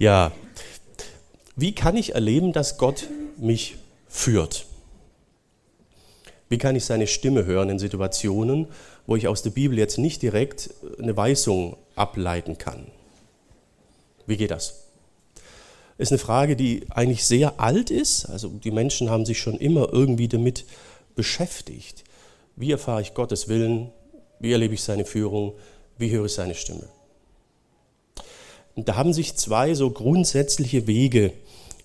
Ja, 0.00 0.32
wie 1.56 1.74
kann 1.74 1.94
ich 1.94 2.14
erleben, 2.14 2.54
dass 2.54 2.78
Gott 2.78 3.06
mich 3.36 3.76
führt? 4.08 4.64
Wie 6.48 6.56
kann 6.56 6.74
ich 6.74 6.86
seine 6.86 7.06
Stimme 7.06 7.44
hören 7.44 7.68
in 7.68 7.78
Situationen, 7.78 8.68
wo 9.06 9.16
ich 9.16 9.28
aus 9.28 9.42
der 9.42 9.50
Bibel 9.50 9.76
jetzt 9.76 9.98
nicht 9.98 10.22
direkt 10.22 10.70
eine 10.98 11.18
Weisung 11.18 11.76
ableiten 11.96 12.56
kann? 12.56 12.86
Wie 14.26 14.38
geht 14.38 14.52
das? 14.52 14.86
Ist 15.98 16.12
eine 16.12 16.18
Frage, 16.18 16.56
die 16.56 16.86
eigentlich 16.88 17.26
sehr 17.26 17.60
alt 17.60 17.90
ist. 17.90 18.24
Also 18.24 18.48
die 18.48 18.70
Menschen 18.70 19.10
haben 19.10 19.26
sich 19.26 19.38
schon 19.38 19.58
immer 19.58 19.92
irgendwie 19.92 20.28
damit 20.28 20.64
beschäftigt. 21.14 22.04
Wie 22.56 22.72
erfahre 22.72 23.02
ich 23.02 23.12
Gottes 23.12 23.48
Willen? 23.48 23.92
Wie 24.38 24.52
erlebe 24.52 24.72
ich 24.72 24.82
seine 24.82 25.04
Führung? 25.04 25.52
Wie 25.98 26.10
höre 26.10 26.24
ich 26.24 26.32
seine 26.32 26.54
Stimme? 26.54 26.88
Und 28.74 28.88
da 28.88 28.96
haben 28.96 29.12
sich 29.12 29.36
zwei 29.36 29.74
so 29.74 29.90
grundsätzliche 29.90 30.86
Wege 30.86 31.32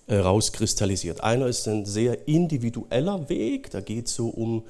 äh, 0.06 0.16
rauskristallisiert. 0.16 1.22
Einer 1.22 1.46
ist 1.46 1.66
ein 1.66 1.84
sehr 1.84 2.28
individueller 2.28 3.28
Weg, 3.28 3.70
da 3.70 3.80
geht 3.80 4.06
es 4.06 4.14
so 4.14 4.28
um 4.28 4.64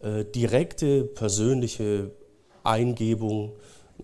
äh, 0.00 0.24
direkte 0.24 1.04
persönliche 1.04 2.10
Eingebung, 2.64 3.52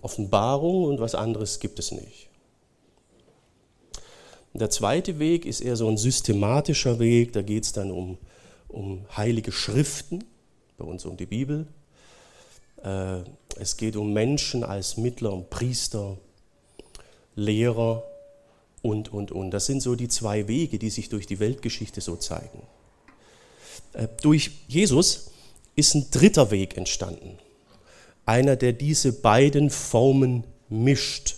Offenbarung 0.00 0.84
und 0.84 1.00
was 1.00 1.14
anderes 1.14 1.58
gibt 1.58 1.78
es 1.78 1.90
nicht. 1.90 2.28
Der 4.54 4.70
zweite 4.70 5.18
Weg 5.18 5.44
ist 5.44 5.60
eher 5.60 5.76
so 5.76 5.88
ein 5.88 5.98
systematischer 5.98 6.98
Weg, 6.98 7.32
da 7.32 7.42
geht 7.42 7.64
es 7.64 7.72
dann 7.72 7.90
um, 7.90 8.16
um 8.68 9.04
heilige 9.14 9.52
Schriften, 9.52 10.24
bei 10.78 10.84
uns 10.84 11.04
um 11.04 11.16
die 11.16 11.26
Bibel. 11.26 11.66
Äh, 12.82 13.18
es 13.58 13.76
geht 13.76 13.96
um 13.96 14.12
Menschen 14.12 14.64
als 14.64 14.96
Mittler 14.96 15.32
und 15.32 15.50
Priester, 15.50 16.16
Lehrer 17.36 18.02
und, 18.82 19.12
und, 19.12 19.30
und. 19.30 19.50
Das 19.52 19.66
sind 19.66 19.80
so 19.80 19.94
die 19.94 20.08
zwei 20.08 20.48
Wege, 20.48 20.78
die 20.78 20.90
sich 20.90 21.08
durch 21.08 21.26
die 21.26 21.38
Weltgeschichte 21.38 22.00
so 22.00 22.16
zeigen. 22.16 22.62
Äh, 23.92 24.08
durch 24.22 24.50
Jesus 24.66 25.30
ist 25.76 25.94
ein 25.94 26.10
dritter 26.10 26.50
Weg 26.50 26.76
entstanden. 26.76 27.38
Einer, 28.24 28.56
der 28.56 28.72
diese 28.72 29.12
beiden 29.12 29.70
Formen 29.70 30.44
mischt 30.68 31.36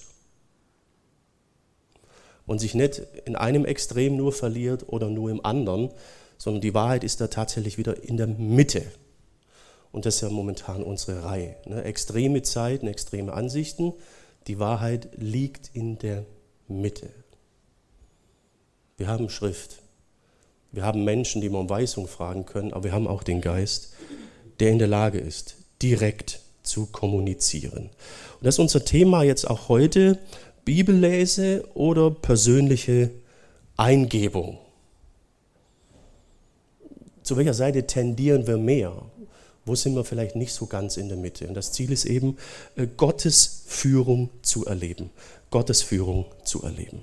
und 2.47 2.61
sich 2.61 2.75
nicht 2.75 3.03
in 3.27 3.37
einem 3.37 3.67
Extrem 3.67 4.17
nur 4.17 4.33
verliert 4.33 4.89
oder 4.89 5.11
nur 5.11 5.31
im 5.31 5.45
anderen, 5.45 5.91
sondern 6.39 6.63
die 6.63 6.73
Wahrheit 6.73 7.05
ist 7.05 7.21
da 7.21 7.27
tatsächlich 7.27 7.77
wieder 7.77 8.03
in 8.03 8.17
der 8.17 8.29
Mitte. 8.29 8.85
Und 9.93 10.07
das 10.07 10.17
ist 10.17 10.21
ja 10.23 10.31
momentan 10.31 10.83
unsere 10.83 11.25
Reihe. 11.25 11.57
Ne? 11.67 11.83
Extreme 11.85 12.43
Zeiten, 12.43 12.87
extreme 12.87 13.33
Ansichten, 13.33 13.93
die 14.49 14.59
Wahrheit 14.59 15.11
liegt 15.17 15.71
in 15.75 15.99
der 15.99 16.25
Mitte. 16.67 17.11
Wir 18.97 19.07
haben 19.07 19.29
Schrift. 19.29 19.83
Wir 20.73 20.85
haben 20.85 21.05
Menschen, 21.05 21.41
die 21.41 21.51
wir 21.51 21.59
um 21.59 21.71
Weisung 21.71 22.09
fragen 22.09 22.47
können, 22.47 22.73
aber 22.73 22.85
wir 22.85 22.93
haben 22.93 23.07
auch 23.07 23.23
den 23.23 23.41
Geist, 23.41 23.95
der 24.59 24.71
in 24.71 24.79
der 24.79 24.89
Lage 24.89 25.19
ist, 25.19 25.57
direkt 25.83 26.41
zu 26.63 26.87
kommunizieren. 26.87 27.91
Und 28.39 28.45
das 28.45 28.57
ist 28.57 28.59
unser 28.59 28.85
Thema 28.85 29.23
jetzt 29.23 29.49
auch 29.49 29.69
heute, 29.69 30.19
Bibellese 30.65 31.65
oder 31.75 32.11
persönliche 32.11 33.11
Eingebung. 33.77 34.59
Zu 37.23 37.37
welcher 37.37 37.55
Seite 37.55 37.87
tendieren 37.87 38.47
wir 38.47 38.57
mehr? 38.57 38.93
Wo 39.69 39.75
sind 39.75 39.95
wir 39.95 40.05
vielleicht 40.05 40.35
nicht 40.35 40.55
so 40.55 40.67
ganz 40.67 40.97
in 40.97 41.09
der 41.09 41.19
Mitte? 41.19 41.47
Und 41.47 41.55
das 41.55 41.73
Ziel 41.73 41.93
ist 41.93 42.07
eben, 42.07 42.39
äh, 42.75 42.87
Gottes 42.97 43.65
Führung 43.67 44.31
zu 44.41 44.65
erleben. 44.65 45.11
Gottes 45.51 45.83
Führung 45.83 46.25
zu 46.43 46.63
erleben. 46.63 47.03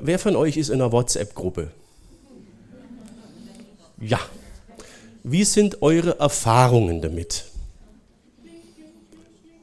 Wer 0.00 0.18
von 0.18 0.36
euch 0.36 0.58
ist 0.58 0.68
in 0.68 0.74
einer 0.74 0.92
WhatsApp-Gruppe? 0.92 1.70
Ja. 4.00 4.20
Wie 5.22 5.44
sind 5.44 5.80
eure 5.80 6.18
Erfahrungen 6.18 7.00
damit? 7.00 7.46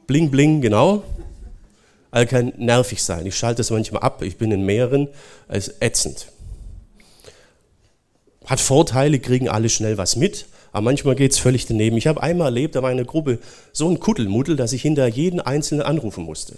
Bling, 0.08 0.30
bling, 0.32 0.60
genau. 0.60 1.04
Also 2.10 2.28
kann 2.28 2.52
nervig 2.56 3.02
sein. 3.02 3.24
Ich 3.26 3.36
schalte 3.36 3.62
es 3.62 3.70
manchmal 3.70 4.02
ab. 4.02 4.22
Ich 4.22 4.36
bin 4.36 4.50
in 4.50 4.66
mehreren. 4.66 5.08
Es 5.46 5.68
ist 5.68 5.80
ätzend. 5.80 6.26
Hat 8.44 8.60
Vorteile, 8.60 9.20
kriegen 9.20 9.48
alle 9.48 9.68
schnell 9.68 9.96
was 9.96 10.16
mit. 10.16 10.46
Aber 10.74 10.82
manchmal 10.82 11.14
geht 11.14 11.30
es 11.30 11.38
völlig 11.38 11.66
daneben. 11.66 11.96
Ich 11.96 12.08
habe 12.08 12.20
einmal 12.20 12.48
erlebt, 12.48 12.74
da 12.74 12.82
war 12.82 12.90
eine 12.90 13.04
Gruppe 13.04 13.38
so 13.72 13.88
ein 13.88 14.00
Kuddelmuddel, 14.00 14.56
dass 14.56 14.72
ich 14.72 14.82
hinter 14.82 15.06
jeden 15.06 15.40
Einzelnen 15.40 15.82
anrufen 15.82 16.24
musste. 16.24 16.56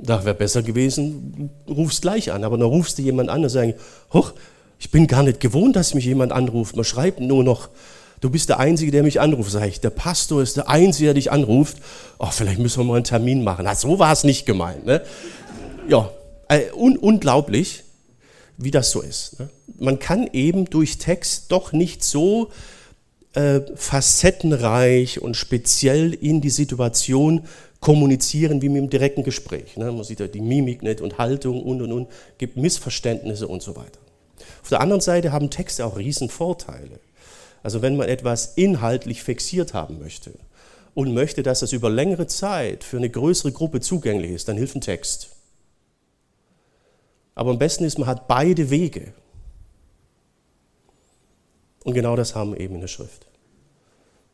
Da 0.00 0.24
wäre 0.24 0.36
besser 0.36 0.62
gewesen, 0.62 1.50
rufst 1.68 2.02
gleich 2.02 2.30
an. 2.30 2.44
Aber 2.44 2.56
dann 2.56 2.68
rufst 2.68 2.98
du 2.98 3.02
jemand 3.02 3.30
an 3.30 3.42
und 3.42 3.48
sagst, 3.48 3.74
hoch, 4.12 4.32
ich 4.78 4.92
bin 4.92 5.08
gar 5.08 5.24
nicht 5.24 5.40
gewohnt, 5.40 5.74
dass 5.74 5.92
mich 5.94 6.04
jemand 6.04 6.30
anruft. 6.30 6.76
Man 6.76 6.84
schreibt 6.84 7.18
nur 7.18 7.42
noch, 7.42 7.68
du 8.20 8.30
bist 8.30 8.48
der 8.48 8.60
Einzige, 8.60 8.92
der 8.92 9.02
mich 9.02 9.20
anruft. 9.20 9.50
Sag 9.50 9.66
ich, 9.66 9.80
der 9.80 9.90
Pastor 9.90 10.40
ist 10.40 10.56
der 10.56 10.68
Einzige, 10.68 11.06
der 11.06 11.14
dich 11.14 11.32
anruft. 11.32 11.78
Oh, 12.20 12.28
vielleicht 12.30 12.60
müssen 12.60 12.78
wir 12.78 12.84
mal 12.84 12.94
einen 12.94 13.04
Termin 13.04 13.42
machen. 13.42 13.64
Na, 13.64 13.74
so 13.74 13.98
war 13.98 14.12
es 14.12 14.22
nicht 14.22 14.46
gemeint. 14.46 14.86
Ne? 14.86 15.02
Ja, 15.88 16.10
äh, 16.48 16.70
un 16.76 16.96
unglaublich 16.96 17.82
wie 18.56 18.70
das 18.70 18.92
so 18.92 19.00
ist. 19.00 19.40
Ne? 19.40 19.50
Man 19.78 19.98
kann 19.98 20.28
eben 20.32 20.66
durch 20.66 20.98
Text 20.98 21.50
doch 21.52 21.72
nicht 21.72 22.04
so 22.04 22.50
äh, 23.34 23.60
facettenreich 23.74 25.20
und 25.20 25.36
speziell 25.36 26.14
in 26.14 26.40
die 26.40 26.50
Situation 26.50 27.46
kommunizieren 27.80 28.62
wie 28.62 28.68
mit 28.68 28.80
dem 28.80 28.90
direkten 28.90 29.24
Gespräch. 29.24 29.76
Ne? 29.76 29.90
Man 29.92 30.04
sieht 30.04 30.20
ja 30.20 30.26
die 30.26 30.40
Mimik 30.40 30.82
nicht 30.82 31.00
und 31.00 31.18
Haltung 31.18 31.62
und 31.62 31.82
und 31.82 31.92
und, 31.92 32.08
gibt 32.38 32.56
Missverständnisse 32.56 33.46
und 33.46 33.62
so 33.62 33.76
weiter. 33.76 33.98
Auf 34.62 34.68
der 34.70 34.80
anderen 34.80 35.00
Seite 35.00 35.32
haben 35.32 35.50
Texte 35.50 35.84
auch 35.84 35.98
riesen 35.98 36.30
Vorteile. 36.30 37.00
Also 37.62 37.82
wenn 37.82 37.96
man 37.96 38.08
etwas 38.08 38.54
inhaltlich 38.56 39.22
fixiert 39.22 39.74
haben 39.74 39.98
möchte 39.98 40.32
und 40.94 41.12
möchte, 41.12 41.42
dass 41.42 41.62
es 41.62 41.72
über 41.72 41.90
längere 41.90 42.26
Zeit 42.26 42.84
für 42.84 42.98
eine 42.98 43.10
größere 43.10 43.52
Gruppe 43.52 43.80
zugänglich 43.80 44.30
ist, 44.30 44.48
dann 44.48 44.56
hilft 44.56 44.76
ein 44.76 44.80
Text. 44.80 45.30
Aber 47.34 47.50
am 47.50 47.58
besten 47.58 47.84
ist, 47.84 47.98
man 47.98 48.06
hat 48.06 48.28
beide 48.28 48.70
Wege. 48.70 49.12
Und 51.84 51.94
genau 51.94 52.16
das 52.16 52.34
haben 52.34 52.52
wir 52.52 52.60
eben 52.60 52.74
in 52.74 52.80
der 52.80 52.88
Schrift. 52.88 53.26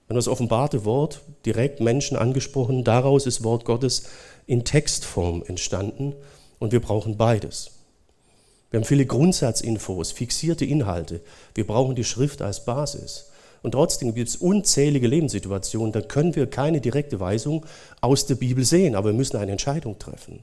Wenn 0.09 0.17
das 0.17 0.29
offenbarte 0.29 0.85
Wort 0.85 1.21
direkt 1.45 1.81
Menschen 1.81 2.17
angesprochen, 2.17 2.83
daraus 2.83 3.27
ist 3.27 3.45
Wort 3.45 3.65
Gottes 3.65 4.05
in 4.47 4.65
Textform 4.65 5.45
entstanden 5.47 6.15
und 6.59 6.73
wir 6.73 6.81
brauchen 6.81 7.17
beides. 7.17 7.73
Wir 8.71 8.79
haben 8.79 8.85
viele 8.85 9.07
Grundsatzinfos, 9.07 10.13
fixierte 10.13 10.65
Inhalte. 10.65 11.21
Wir 11.55 11.67
brauchen 11.67 11.97
die 11.97 12.05
Schrift 12.05 12.41
als 12.41 12.65
Basis. 12.65 13.31
Und 13.63 13.73
trotzdem 13.73 14.15
gibt 14.15 14.29
es 14.29 14.37
unzählige 14.37 15.07
Lebenssituationen, 15.07 15.93
da 15.93 16.01
können 16.01 16.35
wir 16.35 16.49
keine 16.49 16.81
direkte 16.81 17.21
Weisung 17.21 17.67
aus 18.01 18.27
der 18.27 18.37
Bibel 18.37 18.65
sehen, 18.65 18.95
aber 18.95 19.11
wir 19.11 19.17
müssen 19.17 19.37
eine 19.37 19.53
Entscheidung 19.53 19.99
treffen. 19.99 20.43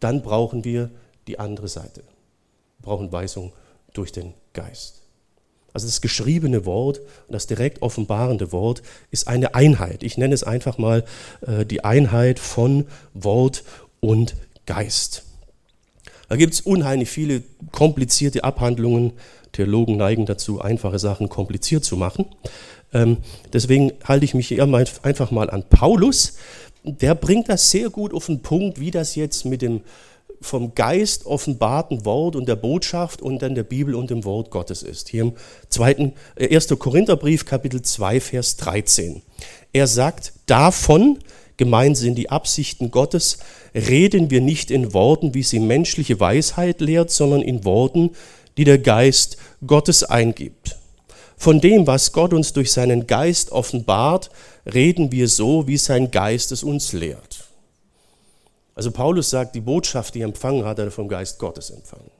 Dann 0.00 0.22
brauchen 0.22 0.64
wir 0.64 0.90
die 1.28 1.38
andere 1.38 1.68
Seite. 1.68 2.00
Wir 2.00 2.82
brauchen 2.82 3.12
Weisung 3.12 3.52
durch 3.92 4.10
den 4.10 4.34
Geist. 4.54 5.01
Also 5.72 5.86
das 5.86 6.00
geschriebene 6.00 6.66
Wort 6.66 6.98
und 6.98 7.32
das 7.32 7.46
direkt 7.46 7.82
offenbarende 7.82 8.52
Wort 8.52 8.82
ist 9.10 9.28
eine 9.28 9.54
Einheit. 9.54 10.02
Ich 10.02 10.18
nenne 10.18 10.34
es 10.34 10.44
einfach 10.44 10.78
mal 10.78 11.04
äh, 11.46 11.64
die 11.64 11.84
Einheit 11.84 12.38
von 12.38 12.86
Wort 13.14 13.64
und 14.00 14.36
Geist. 14.66 15.24
Da 16.28 16.36
gibt 16.36 16.54
es 16.54 16.60
unheimlich 16.60 17.10
viele 17.10 17.42
komplizierte 17.72 18.44
Abhandlungen. 18.44 19.12
Theologen 19.52 19.96
neigen 19.98 20.24
dazu, 20.24 20.60
einfache 20.60 20.98
Sachen 20.98 21.28
kompliziert 21.28 21.84
zu 21.84 21.96
machen. 21.96 22.26
Ähm, 22.94 23.18
deswegen 23.52 23.92
halte 24.04 24.24
ich 24.24 24.34
mich 24.34 24.48
hier 24.48 24.62
einfach 25.02 25.30
mal 25.30 25.50
an 25.50 25.64
Paulus. 25.68 26.36
Der 26.84 27.14
bringt 27.14 27.48
das 27.48 27.70
sehr 27.70 27.90
gut 27.90 28.14
auf 28.14 28.26
den 28.26 28.40
Punkt, 28.40 28.80
wie 28.80 28.90
das 28.90 29.14
jetzt 29.14 29.44
mit 29.44 29.62
dem 29.62 29.82
vom 30.42 30.74
Geist 30.74 31.26
offenbarten 31.26 32.04
Wort 32.04 32.36
und 32.36 32.48
der 32.48 32.56
Botschaft 32.56 33.22
und 33.22 33.40
dann 33.42 33.54
der 33.54 33.62
Bibel 33.62 33.94
und 33.94 34.10
dem 34.10 34.24
Wort 34.24 34.50
Gottes 34.50 34.82
ist. 34.82 35.08
Hier 35.08 35.22
im 35.22 35.32
zweiten, 35.68 36.12
1. 36.38 36.70
Äh, 36.70 36.76
Korintherbrief, 36.76 37.44
Kapitel 37.44 37.82
2, 37.82 38.20
Vers 38.20 38.56
13. 38.56 39.22
Er 39.72 39.86
sagt, 39.86 40.32
davon, 40.46 41.18
gemeint 41.56 41.96
sind 41.96 42.16
die 42.16 42.30
Absichten 42.30 42.90
Gottes, 42.90 43.38
reden 43.74 44.30
wir 44.30 44.40
nicht 44.40 44.70
in 44.70 44.92
Worten, 44.92 45.34
wie 45.34 45.42
sie 45.42 45.60
menschliche 45.60 46.20
Weisheit 46.20 46.80
lehrt, 46.80 47.10
sondern 47.10 47.42
in 47.42 47.64
Worten, 47.64 48.10
die 48.56 48.64
der 48.64 48.78
Geist 48.78 49.36
Gottes 49.66 50.04
eingibt. 50.04 50.76
Von 51.36 51.60
dem, 51.60 51.86
was 51.86 52.12
Gott 52.12 52.32
uns 52.32 52.52
durch 52.52 52.70
seinen 52.70 53.06
Geist 53.06 53.50
offenbart, 53.50 54.30
reden 54.72 55.10
wir 55.10 55.28
so, 55.28 55.66
wie 55.66 55.76
sein 55.76 56.10
Geist 56.10 56.52
es 56.52 56.62
uns 56.62 56.92
lehrt. 56.92 57.41
Also 58.74 58.90
Paulus 58.90 59.30
sagt, 59.30 59.54
die 59.54 59.60
Botschaft, 59.60 60.14
die 60.14 60.20
er 60.20 60.26
empfangen 60.26 60.64
hat, 60.64 60.78
hat 60.78 60.86
er 60.86 60.90
vom 60.90 61.08
Geist 61.08 61.38
Gottes 61.38 61.70
empfangen. 61.70 62.10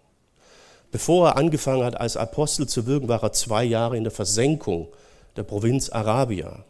Bevor 0.91 1.29
er 1.29 1.37
angefangen 1.37 1.85
hat, 1.85 1.99
als 1.99 2.19
Apostel 2.19 2.69
zu 2.69 2.87
wirken, 2.87 3.09
war 3.09 3.23
er 3.23 3.33
zwei 3.33 3.65
Jahre 3.65 3.97
in 3.97 4.05
der 4.05 4.11
Versenkung 4.11 4.89
der 5.37 5.43
Provinz 5.43 5.89
Arabia. 5.89 6.65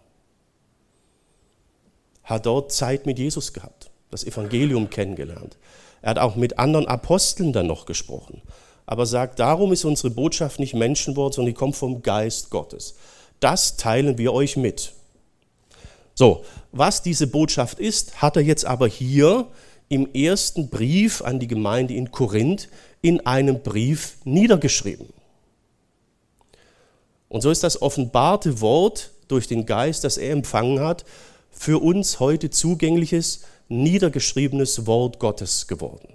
Hat 2.23 2.46
dort 2.46 2.70
Zeit 2.73 3.06
mit 3.06 3.19
Jesus 3.19 3.52
gehabt. 3.52 3.90
das 4.11 4.25
Evangelium 4.25 4.90
kennengelernt. 4.90 5.56
Er 6.02 6.11
hat 6.11 6.19
auch 6.19 6.37
mit 6.37 6.58
anderen 6.58 6.87
Aposteln 6.87 7.55
dann 7.55 7.67
noch 7.67 7.87
gesprochen. 7.87 8.43
Aber 8.85 9.06
sagt, 9.06 9.38
darum 9.38 9.73
ist 9.73 9.87
unsere 9.87 10.11
Botschaft 10.11 10.61
nicht 10.61 10.75
Menschenwort, 10.75 11.32
sondern 11.32 11.55
die 11.55 11.58
kommt 11.58 11.76
vom 11.76 12.02
Geist 12.02 12.50
Gottes. 12.50 12.94
Das 13.40 13.78
teilen 13.78 14.19
wir 14.19 14.35
euch 14.35 14.58
mit. 14.58 14.93
So, 16.14 16.44
was 16.73 17.02
diese 17.02 17.26
Botschaft 17.26 17.78
ist, 17.78 18.20
hat 18.20 18.37
er 18.37 18.43
jetzt 18.43 18.67
aber 18.67 18.87
hier 18.87 19.46
im 19.93 20.09
ersten 20.15 20.71
Brief 20.71 21.21
an 21.21 21.39
die 21.39 21.47
Gemeinde 21.47 21.93
in 21.93 22.11
Korinth 22.11 22.71
in 23.03 23.27
einem 23.27 23.62
Brief 23.62 24.17
niedergeschrieben. 24.25 25.06
Und 27.29 27.43
so 27.43 27.50
ist 27.50 27.62
das 27.62 27.83
offenbarte 27.83 28.62
Wort 28.62 29.11
durch 29.29 29.49
den 29.49 29.67
Geist, 29.67 30.05
das 30.05 30.17
er 30.17 30.33
empfangen 30.33 30.81
hat, 30.81 31.05
für 31.50 31.83
uns 31.83 32.21
heute 32.21 32.49
zugängliches, 32.49 33.43
niedergeschriebenes 33.69 34.87
Wort 34.87 35.19
Gottes 35.19 35.67
geworden. 35.67 36.15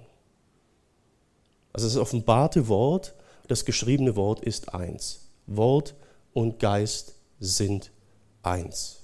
Also 1.72 1.88
das 1.88 1.98
offenbarte 1.98 2.68
Wort, 2.70 3.14
das 3.48 3.64
geschriebene 3.64 4.16
Wort 4.16 4.40
ist 4.40 4.74
eins. 4.74 5.20
Wort 5.46 5.94
und 6.34 6.58
Geist 6.58 7.14
sind 7.40 7.92
eins. 8.42 9.04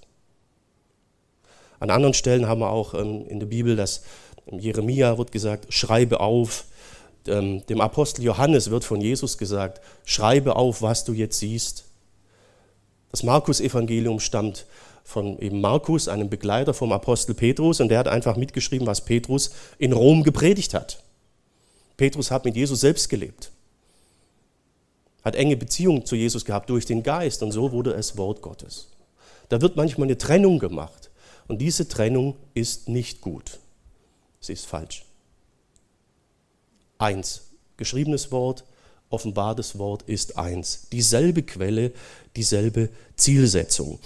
An 1.80 1.92
anderen 1.92 2.16
Stellen 2.16 2.48
haben 2.48 2.62
wir 2.62 2.72
auch 2.72 2.96
ähm, 2.96 3.28
in 3.28 3.40
der 3.40 3.46
Bibel, 3.46 3.76
dass 4.46 4.64
Jeremia 4.64 5.18
wird 5.18 5.32
gesagt, 5.32 5.74
schreibe 5.74 6.20
auf. 6.20 6.66
Ähm, 7.28 7.66
dem 7.68 7.80
Apostel 7.80 8.24
Johannes 8.24 8.70
wird 8.70 8.84
von 8.84 9.00
Jesus 9.00 9.38
gesagt, 9.38 9.82
schreibe 10.06 10.56
auf, 10.56 10.82
was 10.82 11.06
du 11.06 11.14
jetzt 11.14 11.40
siehst. 11.40 11.86
Das 13.12 13.24
Markus-Evangelium 13.24 14.20
stammt 14.20 14.66
von 15.04 15.38
eben 15.40 15.62
Markus, 15.62 16.08
einem 16.08 16.30
Begleiter 16.30 16.74
vom 16.74 16.92
Apostel 16.92 17.34
Petrus, 17.34 17.80
und 17.80 17.90
der 17.90 18.00
hat 18.00 18.08
einfach 18.08 18.38
mitgeschrieben, 18.38 18.88
was 18.88 19.02
Petrus 19.02 19.52
in 19.78 19.94
Rom 19.94 20.24
gepredigt 20.24 20.74
hat. 20.74 21.04
Petrus 21.98 22.32
hat 22.32 22.46
mit 22.46 22.56
Jesus 22.56 22.82
selbst 22.82 23.10
gelebt, 23.10 23.52
hat 25.24 25.36
enge 25.36 25.56
Beziehungen 25.58 26.06
zu 26.06 26.16
Jesus 26.16 26.44
gehabt 26.44 26.70
durch 26.70 26.86
den 26.86 27.04
Geist, 27.04 27.44
und 27.44 27.52
so 27.52 27.72
wurde 27.72 27.94
es 27.94 28.18
Wort 28.18 28.42
Gottes. 28.42 28.88
Da 29.50 29.62
wird 29.62 29.76
manchmal 29.76 30.08
eine 30.08 30.18
Trennung 30.18 30.58
gemacht, 30.58 31.12
und 31.48 31.60
diese 31.60 31.88
Trennung 31.88 32.36
ist 32.54 32.90
nicht 32.90 33.22
gut. 33.22 33.60
Sie 34.44 34.52
ist 34.52 34.66
falsch. 34.66 35.06
Eins, 36.98 37.44
geschriebenes 37.78 38.30
Wort, 38.30 38.66
offenbartes 39.10 39.80
Wort 39.80 40.02
ist 40.02 40.38
eins. 40.38 40.90
Dieselbe 40.92 41.44
Quelle, 41.44 41.94
dieselbe 42.36 42.90
Zielsetzung. 43.16 44.00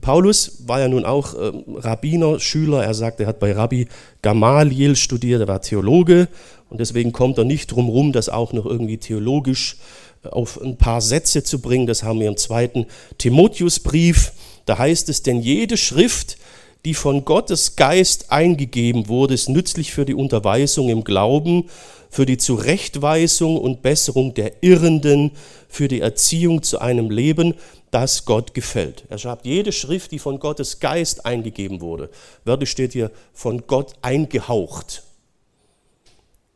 Paulus 0.00 0.66
war 0.66 0.80
ja 0.80 0.88
nun 0.88 1.04
auch 1.04 1.34
äh, 1.34 1.52
Rabbiner, 1.76 2.40
Schüler. 2.40 2.82
Er 2.82 2.94
sagt, 2.94 3.20
er 3.20 3.26
hat 3.26 3.38
bei 3.38 3.52
Rabbi 3.52 3.86
Gamaliel 4.22 4.96
studiert, 4.96 5.42
er 5.42 5.48
war 5.48 5.60
Theologe 5.60 6.28
und 6.70 6.80
deswegen 6.80 7.12
kommt 7.12 7.36
er 7.36 7.44
nicht 7.44 7.70
drum 7.70 7.90
rum, 7.90 8.12
das 8.12 8.30
auch 8.30 8.54
noch 8.54 8.64
irgendwie 8.64 8.96
theologisch 8.96 9.76
äh, 10.24 10.28
auf 10.28 10.58
ein 10.58 10.78
paar 10.78 11.02
Sätze 11.02 11.44
zu 11.44 11.60
bringen. 11.60 11.86
Das 11.86 12.02
haben 12.02 12.18
wir 12.18 12.28
im 12.28 12.38
zweiten 12.38 12.86
Timotheusbrief. 13.18 14.32
Da 14.64 14.78
heißt 14.78 15.10
es, 15.10 15.22
denn 15.22 15.42
jede 15.42 15.76
Schrift, 15.76 16.38
die 16.84 16.94
von 16.94 17.24
Gottes 17.24 17.76
Geist 17.76 18.32
eingegeben 18.32 19.08
wurde, 19.08 19.34
ist 19.34 19.48
nützlich 19.48 19.92
für 19.92 20.04
die 20.04 20.14
Unterweisung 20.14 20.88
im 20.88 21.04
Glauben, 21.04 21.68
für 22.10 22.26
die 22.26 22.38
Zurechtweisung 22.38 23.56
und 23.56 23.82
Besserung 23.82 24.34
der 24.34 24.62
Irrenden, 24.62 25.32
für 25.68 25.88
die 25.88 26.00
Erziehung 26.00 26.62
zu 26.62 26.80
einem 26.80 27.10
Leben, 27.10 27.54
das 27.90 28.24
Gott 28.24 28.54
gefällt. 28.54 29.04
Er 29.08 29.18
schreibt, 29.18 29.46
jede 29.46 29.70
Schrift, 29.70 30.12
die 30.12 30.18
von 30.18 30.40
Gottes 30.40 30.80
Geist 30.80 31.24
eingegeben 31.24 31.80
wurde, 31.80 32.10
wörtlich 32.44 32.70
steht 32.70 32.92
hier, 32.92 33.10
von 33.32 33.66
Gott 33.66 33.94
eingehaucht. 34.02 35.04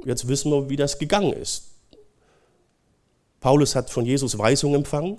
Jetzt 0.04 0.28
wissen 0.28 0.50
wir, 0.50 0.68
wie 0.68 0.76
das 0.76 0.98
gegangen 0.98 1.32
ist. 1.32 1.64
Paulus 3.40 3.74
hat 3.74 3.90
von 3.90 4.04
Jesus 4.04 4.36
Weisung 4.38 4.74
empfangen 4.74 5.18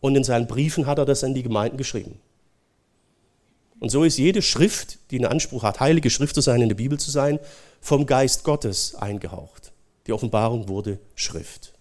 und 0.00 0.16
in 0.16 0.24
seinen 0.24 0.46
Briefen 0.46 0.86
hat 0.86 0.98
er 0.98 1.04
das 1.04 1.24
an 1.24 1.34
die 1.34 1.42
Gemeinden 1.42 1.76
geschrieben. 1.76 2.20
Und 3.80 3.88
so 3.88 4.04
ist 4.04 4.18
jede 4.18 4.42
Schrift, 4.42 4.98
die 5.10 5.16
einen 5.16 5.32
Anspruch 5.32 5.62
hat, 5.62 5.80
heilige 5.80 6.10
Schrift 6.10 6.34
zu 6.34 6.42
sein, 6.42 6.60
in 6.60 6.68
der 6.68 6.76
Bibel 6.76 7.00
zu 7.00 7.10
sein, 7.10 7.40
vom 7.80 8.06
Geist 8.06 8.44
Gottes 8.44 8.94
eingehaucht. 8.94 9.72
Die 10.06 10.12
Offenbarung 10.12 10.68
wurde 10.68 10.98
Schrift. 11.14 11.72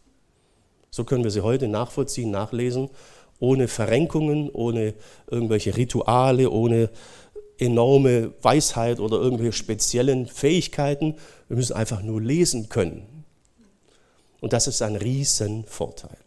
So 0.90 1.04
können 1.04 1.24
wir 1.24 1.32
sie 1.32 1.42
heute 1.42 1.68
nachvollziehen, 1.68 2.32
nachlesen, 2.32 2.90
ohne 3.40 3.68
Verrenkungen, 3.68 4.50
ohne 4.50 4.94
irgendwelche 5.30 5.76
Rituale, 5.76 6.50
ohne 6.50 6.90
enorme 7.58 8.34
Weisheit 8.42 9.00
oder 9.00 9.18
irgendwelche 9.18 9.54
speziellen 9.54 10.26
Fähigkeiten. 10.28 11.16
Wir 11.50 11.58
müssen 11.58 11.76
einfach 11.76 12.02
nur 12.02 12.22
lesen 12.22 12.70
können. 12.70 13.26
Und 14.40 14.54
das 14.54 14.68
ist 14.68 14.82
ein 14.82 14.96
Riesenvorteil. 14.96 16.18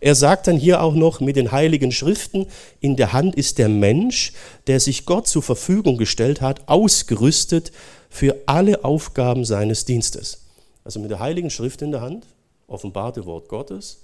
Er 0.00 0.14
sagt 0.14 0.46
dann 0.46 0.56
hier 0.56 0.82
auch 0.82 0.94
noch 0.94 1.20
mit 1.20 1.36
den 1.36 1.52
heiligen 1.52 1.92
Schriften, 1.92 2.46
in 2.80 2.96
der 2.96 3.12
Hand 3.12 3.34
ist 3.34 3.58
der 3.58 3.68
Mensch, 3.68 4.32
der 4.66 4.80
sich 4.80 5.06
Gott 5.06 5.26
zur 5.26 5.42
Verfügung 5.42 5.96
gestellt 5.96 6.40
hat, 6.40 6.68
ausgerüstet 6.68 7.72
für 8.10 8.36
alle 8.46 8.84
Aufgaben 8.84 9.44
seines 9.44 9.84
Dienstes. 9.84 10.42
Also 10.84 11.00
mit 11.00 11.10
der 11.10 11.18
heiligen 11.18 11.50
Schrift 11.50 11.82
in 11.82 11.90
der 11.90 12.00
Hand, 12.00 12.26
offenbarte 12.66 13.24
Wort 13.26 13.48
Gottes, 13.48 14.02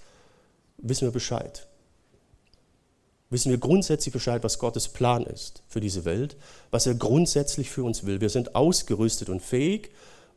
wissen 0.79 1.07
wir 1.07 1.13
Bescheid. 1.13 1.67
Wissen 3.31 3.51
wir 3.51 3.59
grundsätzlich 3.59 4.13
Bescheid, 4.13 4.45
was 4.45 4.59
Gottes 4.59 4.89
Plan 4.89 5.25
ist 5.25 5.63
für 5.67 5.81
diese 5.81 6.05
Welt, 6.05 6.37
was 6.71 6.87
er 6.87 6.95
grundsätzlich 6.95 7.71
für 7.71 7.83
uns 7.83 8.05
will. 8.05 8.21
Wir 8.21 8.29
sind 8.29 8.55
ausgerüstet 8.55 9.31
und 9.31 9.41
fähig, 9.41 9.91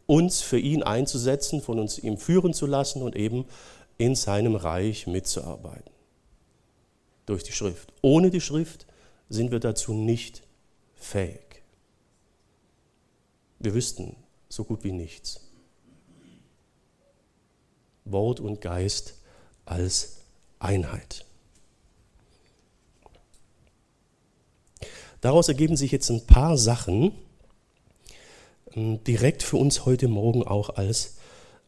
uns 0.05 0.41
für 0.41 0.59
ihn 0.59 0.83
einzusetzen, 0.83 1.61
von 1.61 1.79
uns 1.79 1.97
ihm 1.97 2.17
führen 2.17 2.53
zu 2.53 2.65
lassen 2.65 3.01
und 3.01 3.15
eben 3.15 3.45
in 3.97 4.15
seinem 4.15 4.55
Reich 4.55 5.07
mitzuarbeiten. 5.07 5.91
Durch 7.25 7.43
die 7.43 7.51
Schrift. 7.51 7.93
Ohne 8.01 8.29
die 8.29 8.41
Schrift 8.41 8.85
sind 9.29 9.51
wir 9.51 9.59
dazu 9.59 9.93
nicht 9.93 10.43
fähig. 10.95 11.63
Wir 13.59 13.73
wüssten 13.73 14.15
so 14.49 14.63
gut 14.63 14.83
wie 14.83 14.91
nichts. 14.91 15.41
Wort 18.03 18.39
und 18.39 18.61
Geist 18.61 19.15
als 19.65 20.17
Einheit. 20.59 21.25
Daraus 25.21 25.47
ergeben 25.47 25.75
sich 25.75 25.91
jetzt 25.91 26.09
ein 26.11 26.27
paar 26.27 26.55
Sachen, 26.55 27.13
ähm, 28.73 29.03
direkt 29.05 29.41
für 29.41 29.57
uns 29.57 29.85
heute 29.85 30.07
Morgen 30.07 30.43
auch 30.43 30.69
als, 30.69 31.15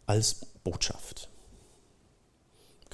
als 0.05 0.45
Botschaft 0.63 1.29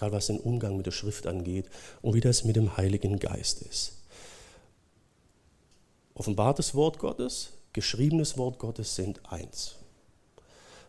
gerade 0.03 0.15
was 0.15 0.27
den 0.27 0.39
Umgang 0.39 0.75
mit 0.75 0.85
der 0.85 0.91
Schrift 0.91 1.27
angeht 1.27 1.69
und 2.01 2.13
wie 2.13 2.19
das 2.19 2.43
mit 2.43 2.57
dem 2.57 2.75
Heiligen 2.75 3.19
Geist 3.19 3.61
ist. 3.61 3.93
Offenbartes 6.13 6.75
Wort 6.75 6.99
Gottes, 6.99 7.53
geschriebenes 7.71 8.37
Wort 8.37 8.59
Gottes 8.59 8.95
sind 8.95 9.21
eins. 9.31 9.75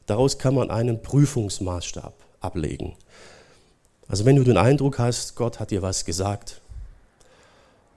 Daraus 0.06 0.38
kann 0.38 0.54
man 0.54 0.70
einen 0.70 1.00
Prüfungsmaßstab 1.00 2.12
ablegen. 2.40 2.96
Also 4.08 4.24
wenn 4.24 4.36
du 4.36 4.44
den 4.44 4.58
Eindruck 4.58 4.98
hast, 4.98 5.34
Gott 5.36 5.60
hat 5.60 5.70
dir 5.70 5.80
was 5.80 6.04
gesagt, 6.04 6.60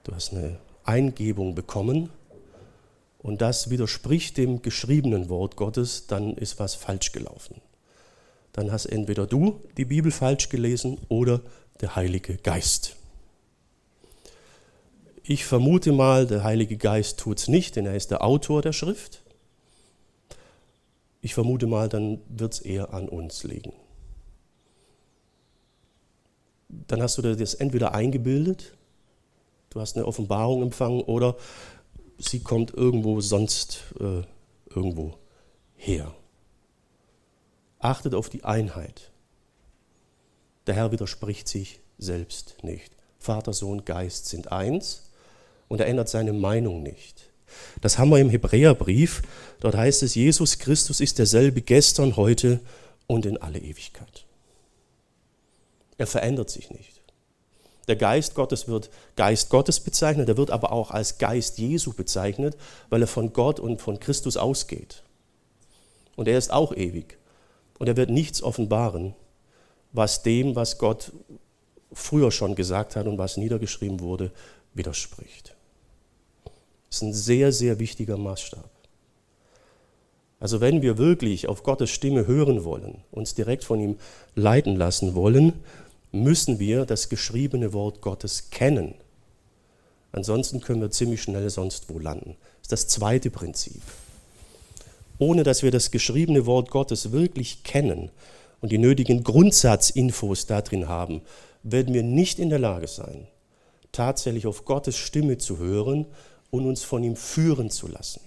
du 0.04 0.14
hast 0.14 0.32
eine 0.32 0.58
Eingebung 0.84 1.54
bekommen 1.54 2.10
und 3.18 3.42
das 3.42 3.68
widerspricht 3.68 4.36
dem 4.36 4.62
geschriebenen 4.62 5.28
Wort 5.28 5.56
Gottes, 5.56 6.06
dann 6.06 6.34
ist 6.34 6.60
was 6.60 6.76
falsch 6.76 7.12
gelaufen 7.12 7.60
dann 8.52 8.72
hast 8.72 8.86
entweder 8.86 9.26
du 9.26 9.60
die 9.76 9.84
Bibel 9.84 10.10
falsch 10.10 10.48
gelesen 10.48 10.98
oder 11.08 11.42
der 11.80 11.96
Heilige 11.96 12.36
Geist. 12.36 12.96
Ich 15.22 15.44
vermute 15.44 15.92
mal, 15.92 16.26
der 16.26 16.42
Heilige 16.42 16.76
Geist 16.76 17.20
tut 17.20 17.38
es 17.38 17.48
nicht, 17.48 17.76
denn 17.76 17.84
er 17.84 17.94
ist 17.94 18.10
der 18.10 18.24
Autor 18.24 18.62
der 18.62 18.72
Schrift. 18.72 19.22
Ich 21.20 21.34
vermute 21.34 21.66
mal, 21.66 21.88
dann 21.88 22.20
wird 22.28 22.54
es 22.54 22.60
eher 22.60 22.94
an 22.94 23.08
uns 23.08 23.44
liegen. 23.44 23.72
Dann 26.68 27.02
hast 27.02 27.18
du 27.18 27.22
dir 27.22 27.36
das 27.36 27.54
entweder 27.54 27.94
eingebildet, 27.94 28.74
du 29.70 29.80
hast 29.80 29.96
eine 29.96 30.06
Offenbarung 30.06 30.62
empfangen 30.62 31.02
oder 31.02 31.36
sie 32.18 32.40
kommt 32.40 32.72
irgendwo 32.74 33.20
sonst 33.20 33.84
äh, 34.00 34.22
irgendwo 34.74 35.18
her. 35.76 36.14
Achtet 37.78 38.14
auf 38.14 38.28
die 38.28 38.44
Einheit. 38.44 39.10
Der 40.66 40.74
Herr 40.74 40.92
widerspricht 40.92 41.48
sich 41.48 41.80
selbst 41.98 42.56
nicht. 42.62 42.92
Vater, 43.18 43.52
Sohn, 43.52 43.84
Geist 43.84 44.26
sind 44.26 44.52
eins 44.52 45.10
und 45.68 45.80
er 45.80 45.86
ändert 45.86 46.08
seine 46.08 46.32
Meinung 46.32 46.82
nicht. 46.82 47.30
Das 47.80 47.98
haben 47.98 48.10
wir 48.10 48.18
im 48.18 48.30
Hebräerbrief. 48.30 49.22
Dort 49.60 49.76
heißt 49.76 50.02
es, 50.02 50.14
Jesus 50.14 50.58
Christus 50.58 51.00
ist 51.00 51.18
derselbe 51.18 51.62
gestern, 51.62 52.16
heute 52.16 52.60
und 53.06 53.26
in 53.26 53.38
alle 53.38 53.58
Ewigkeit. 53.58 54.26
Er 55.96 56.06
verändert 56.06 56.50
sich 56.50 56.70
nicht. 56.70 57.00
Der 57.88 57.96
Geist 57.96 58.34
Gottes 58.34 58.68
wird 58.68 58.90
Geist 59.16 59.48
Gottes 59.48 59.80
bezeichnet, 59.80 60.28
er 60.28 60.36
wird 60.36 60.50
aber 60.50 60.72
auch 60.72 60.90
als 60.90 61.16
Geist 61.16 61.58
Jesu 61.58 61.94
bezeichnet, 61.94 62.56
weil 62.90 63.00
er 63.00 63.08
von 63.08 63.32
Gott 63.32 63.58
und 63.58 63.80
von 63.80 63.98
Christus 63.98 64.36
ausgeht. 64.36 65.02
Und 66.14 66.28
er 66.28 66.36
ist 66.36 66.52
auch 66.52 66.74
ewig. 66.74 67.16
Und 67.78 67.88
er 67.88 67.96
wird 67.96 68.10
nichts 68.10 68.42
offenbaren, 68.42 69.14
was 69.92 70.22
dem, 70.22 70.56
was 70.56 70.78
Gott 70.78 71.12
früher 71.92 72.30
schon 72.30 72.54
gesagt 72.54 72.96
hat 72.96 73.06
und 73.06 73.18
was 73.18 73.36
niedergeschrieben 73.36 74.00
wurde, 74.00 74.32
widerspricht. 74.74 75.54
Das 76.88 76.96
ist 76.96 77.02
ein 77.02 77.14
sehr, 77.14 77.52
sehr 77.52 77.78
wichtiger 77.78 78.16
Maßstab. 78.16 78.70
Also 80.40 80.60
wenn 80.60 80.82
wir 80.82 80.98
wirklich 80.98 81.48
auf 81.48 81.62
Gottes 81.62 81.90
Stimme 81.90 82.26
hören 82.26 82.64
wollen, 82.64 83.02
uns 83.10 83.34
direkt 83.34 83.64
von 83.64 83.80
ihm 83.80 83.96
leiten 84.34 84.76
lassen 84.76 85.14
wollen, 85.14 85.52
müssen 86.12 86.58
wir 86.58 86.86
das 86.86 87.08
geschriebene 87.08 87.72
Wort 87.72 88.00
Gottes 88.00 88.50
kennen. 88.50 88.94
Ansonsten 90.12 90.60
können 90.60 90.80
wir 90.80 90.90
ziemlich 90.90 91.22
schnell 91.22 91.50
sonst 91.50 91.88
wo 91.90 91.98
landen. 91.98 92.36
Das 92.62 92.62
ist 92.62 92.72
das 92.72 92.88
zweite 92.88 93.30
Prinzip. 93.30 93.82
Ohne 95.18 95.42
dass 95.42 95.62
wir 95.62 95.70
das 95.70 95.90
geschriebene 95.90 96.46
Wort 96.46 96.70
Gottes 96.70 97.12
wirklich 97.12 97.64
kennen 97.64 98.10
und 98.60 98.70
die 98.72 98.78
nötigen 98.78 99.24
Grundsatzinfos 99.24 100.46
darin 100.46 100.88
haben, 100.88 101.22
werden 101.62 101.94
wir 101.94 102.02
nicht 102.02 102.38
in 102.38 102.50
der 102.50 102.58
Lage 102.58 102.86
sein, 102.86 103.26
tatsächlich 103.92 104.46
auf 104.46 104.64
Gottes 104.64 104.96
Stimme 104.96 105.38
zu 105.38 105.58
hören 105.58 106.06
und 106.50 106.66
uns 106.66 106.82
von 106.82 107.02
ihm 107.02 107.16
führen 107.16 107.70
zu 107.70 107.88
lassen. 107.88 108.20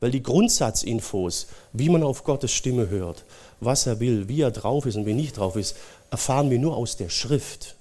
Weil 0.00 0.10
die 0.10 0.22
Grundsatzinfos, 0.22 1.46
wie 1.72 1.88
man 1.88 2.02
auf 2.02 2.24
Gottes 2.24 2.52
Stimme 2.52 2.90
hört, 2.90 3.24
was 3.60 3.86
er 3.86 4.00
will, 4.00 4.28
wie 4.28 4.42
er 4.42 4.50
drauf 4.50 4.84
ist 4.84 4.96
und 4.96 5.06
wie 5.06 5.14
nicht 5.14 5.38
drauf 5.38 5.56
ist, 5.56 5.76
erfahren 6.10 6.50
wir 6.50 6.58
nur 6.58 6.76
aus 6.76 6.98
der 6.98 7.08
Schrift. 7.08 7.76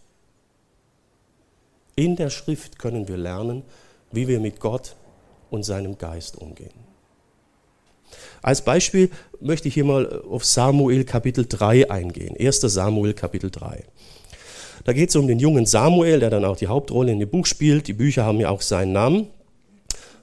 In 1.96 2.16
der 2.16 2.30
Schrift 2.30 2.80
können 2.80 3.10
wir 3.10 3.18
lernen, 3.18 3.64
wie 4.12 4.28
wir 4.28 4.40
mit 4.40 4.62
Gott 4.62 4.96
und 5.52 5.64
seinem 5.64 5.98
Geist 5.98 6.38
umgehen. 6.38 6.93
Als 8.44 8.64
Beispiel 8.64 9.10
möchte 9.40 9.68
ich 9.68 9.74
hier 9.74 9.86
mal 9.86 10.22
auf 10.30 10.46
Samuel 10.46 11.04
Kapitel 11.04 11.48
3 11.50 11.90
eingehen. 11.90 12.36
1. 12.40 12.62
Samuel 12.62 13.16
Kapitel 13.16 13.50
3. 13.50 13.84
Da 14.86 14.94
geht 14.94 15.10
es 15.10 15.16
um 15.16 15.28
den 15.28 15.40
jungen 15.40 15.66
Samuel, 15.66 16.20
der 16.20 16.30
dann 16.30 16.46
auch 16.46 16.58
die 16.58 16.68
Hauptrolle 16.68 17.12
in 17.12 17.20
dem 17.20 17.30
Buch 17.30 17.48
spielt. 17.48 17.88
Die 17.88 17.94
Bücher 17.94 18.24
haben 18.26 18.40
ja 18.40 18.50
auch 18.50 18.62
seinen 18.62 18.92
Namen 18.92 19.28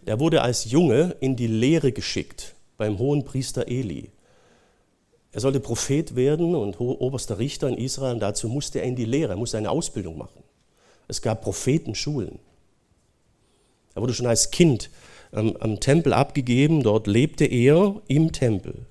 der 0.07 0.19
wurde 0.19 0.43
als 0.43 0.71
Junge 0.71 1.17
in 1.21 1.37
die 1.37 1.47
Lehre 1.47 1.93
geschickt 1.93 2.55
beim 2.77 2.99
hohen 2.99 3.25
Priester 3.25 3.69
Eli. 3.69 4.11
Er 5.33 5.41
sollte 5.41 5.61
Prophet 5.61 6.17
werden 6.17 6.55
und 6.57 6.81
oberster 6.81 7.39
Richter 7.39 7.69
in 7.69 7.77
Israel 7.77 8.15
und 8.15 8.21
dazu 8.21 8.49
musste 8.49 8.81
er 8.81 8.87
in 8.87 8.97
die 8.97 9.05
Lehre, 9.05 9.35
er 9.35 9.37
musste 9.37 9.59
eine 9.59 9.71
Ausbildung 9.71 10.19
machen. 10.19 10.43
Es 11.07 11.23
gab 11.23 11.43
Prophetenschulen. 11.43 12.39
Er 13.95 14.03
wurde 14.03 14.15
schon 14.15 14.27
als 14.27 14.51
Kind 14.51 14.91
am, 15.33 15.57
am 15.57 15.81
Tempel 15.81 16.13
abgegeben, 16.13 16.83
dort 16.83 17.07
lebte 17.07 17.45
er 17.45 18.01
im 18.09 18.33
Tempel 18.33 18.87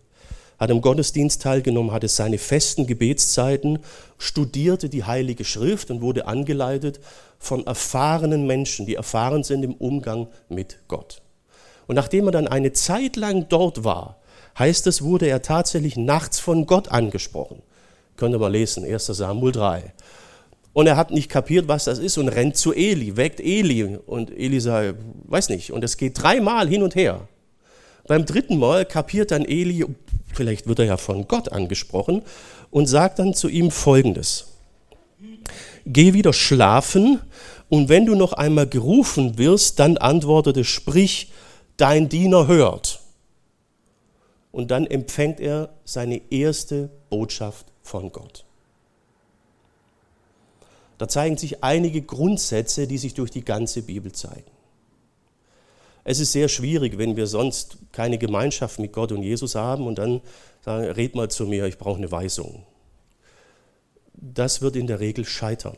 hat 0.59 0.71
am 0.71 0.81
Gottesdienst 0.81 1.41
teilgenommen, 1.41 1.91
hatte 1.91 2.09
seine 2.09 2.37
festen 2.37 2.85
Gebetszeiten, 2.85 3.79
studierte 4.17 4.89
die 4.89 5.05
Heilige 5.05 5.45
Schrift 5.45 5.89
und 5.89 6.01
wurde 6.01 6.27
angeleitet 6.27 6.99
von 7.39 7.65
erfahrenen 7.65 8.45
Menschen, 8.45 8.85
die 8.85 8.95
erfahren 8.95 9.43
sind 9.43 9.63
im 9.63 9.73
Umgang 9.73 10.27
mit 10.49 10.79
Gott. 10.89 11.21
Und 11.87 11.95
nachdem 11.95 12.27
er 12.27 12.31
dann 12.31 12.47
eine 12.47 12.73
Zeit 12.73 13.15
lang 13.15 13.47
dort 13.47 13.85
war, 13.85 14.17
heißt 14.59 14.85
es, 14.87 15.01
wurde 15.01 15.27
er 15.27 15.41
tatsächlich 15.41 15.95
nachts 15.95 16.39
von 16.39 16.65
Gott 16.65 16.89
angesprochen. 16.89 17.61
Könnt 18.17 18.35
ihr 18.35 18.39
mal 18.39 18.51
lesen, 18.51 18.83
1 18.83 19.05
Samuel 19.05 19.53
3. 19.53 19.93
Und 20.73 20.87
er 20.87 20.97
hat 20.97 21.11
nicht 21.11 21.29
kapiert, 21.29 21.67
was 21.67 21.85
das 21.85 21.99
ist 21.99 22.17
und 22.17 22.29
rennt 22.29 22.55
zu 22.55 22.73
Eli, 22.73 23.17
weckt 23.17 23.39
Eli. 23.39 23.97
Und 24.05 24.31
Eli 24.31 24.59
sagt, 24.59 24.95
weiß 25.25 25.49
nicht. 25.49 25.71
Und 25.71 25.83
es 25.83 25.97
geht 25.97 26.21
dreimal 26.21 26.67
hin 26.67 26.83
und 26.83 26.95
her. 26.95 27.27
Beim 28.07 28.25
dritten 28.25 28.57
Mal 28.57 28.85
kapiert 28.85 29.31
dann 29.31 29.45
Eli, 29.45 29.85
vielleicht 30.33 30.67
wird 30.67 30.79
er 30.79 30.85
ja 30.85 30.97
von 30.97 31.27
Gott 31.27 31.51
angesprochen, 31.51 32.23
und 32.71 32.87
sagt 32.87 33.19
dann 33.19 33.33
zu 33.33 33.49
ihm 33.49 33.71
Folgendes. 33.71 34.47
Geh 35.85 36.13
wieder 36.13 36.33
schlafen, 36.33 37.19
und 37.69 37.87
wenn 37.87 38.07
du 38.07 38.15
noch 38.15 38.33
einmal 38.33 38.67
gerufen 38.67 39.37
wirst, 39.37 39.79
dann 39.79 39.97
antwortete, 39.97 40.63
sprich, 40.63 41.31
dein 41.77 42.09
Diener 42.09 42.47
hört. 42.47 42.99
Und 44.51 44.71
dann 44.71 44.87
empfängt 44.87 45.39
er 45.39 45.69
seine 45.85 46.19
erste 46.31 46.89
Botschaft 47.09 47.67
von 47.83 48.11
Gott. 48.11 48.43
Da 50.99 51.07
zeigen 51.07 51.37
sich 51.37 51.63
einige 51.63 52.01
Grundsätze, 52.01 52.85
die 52.85 52.97
sich 52.97 53.13
durch 53.13 53.31
die 53.31 53.45
ganze 53.45 53.81
Bibel 53.81 54.11
zeigen. 54.11 54.51
Es 56.03 56.19
ist 56.19 56.33
sehr 56.33 56.49
schwierig, 56.49 56.97
wenn 56.97 57.15
wir 57.15 57.25
sonst 57.25 57.77
keine 57.93 58.17
Gemeinschaft 58.17 58.79
mit 58.79 58.91
Gott 58.91 59.13
und 59.13 59.23
Jesus 59.23 59.55
haben 59.55 59.87
und 59.87 59.97
dann 59.97 60.19
sagen, 60.61 60.85
red 60.85 61.15
mal 61.15 61.31
zu 61.31 61.45
mir, 61.45 61.65
ich 61.65 61.77
brauche 61.77 61.99
eine 61.99 62.11
Weisung. 62.11 62.65
Das 64.13 64.61
wird 64.61 64.75
in 64.75 64.87
der 64.87 64.99
Regel 64.99 65.23
scheitern. 65.23 65.77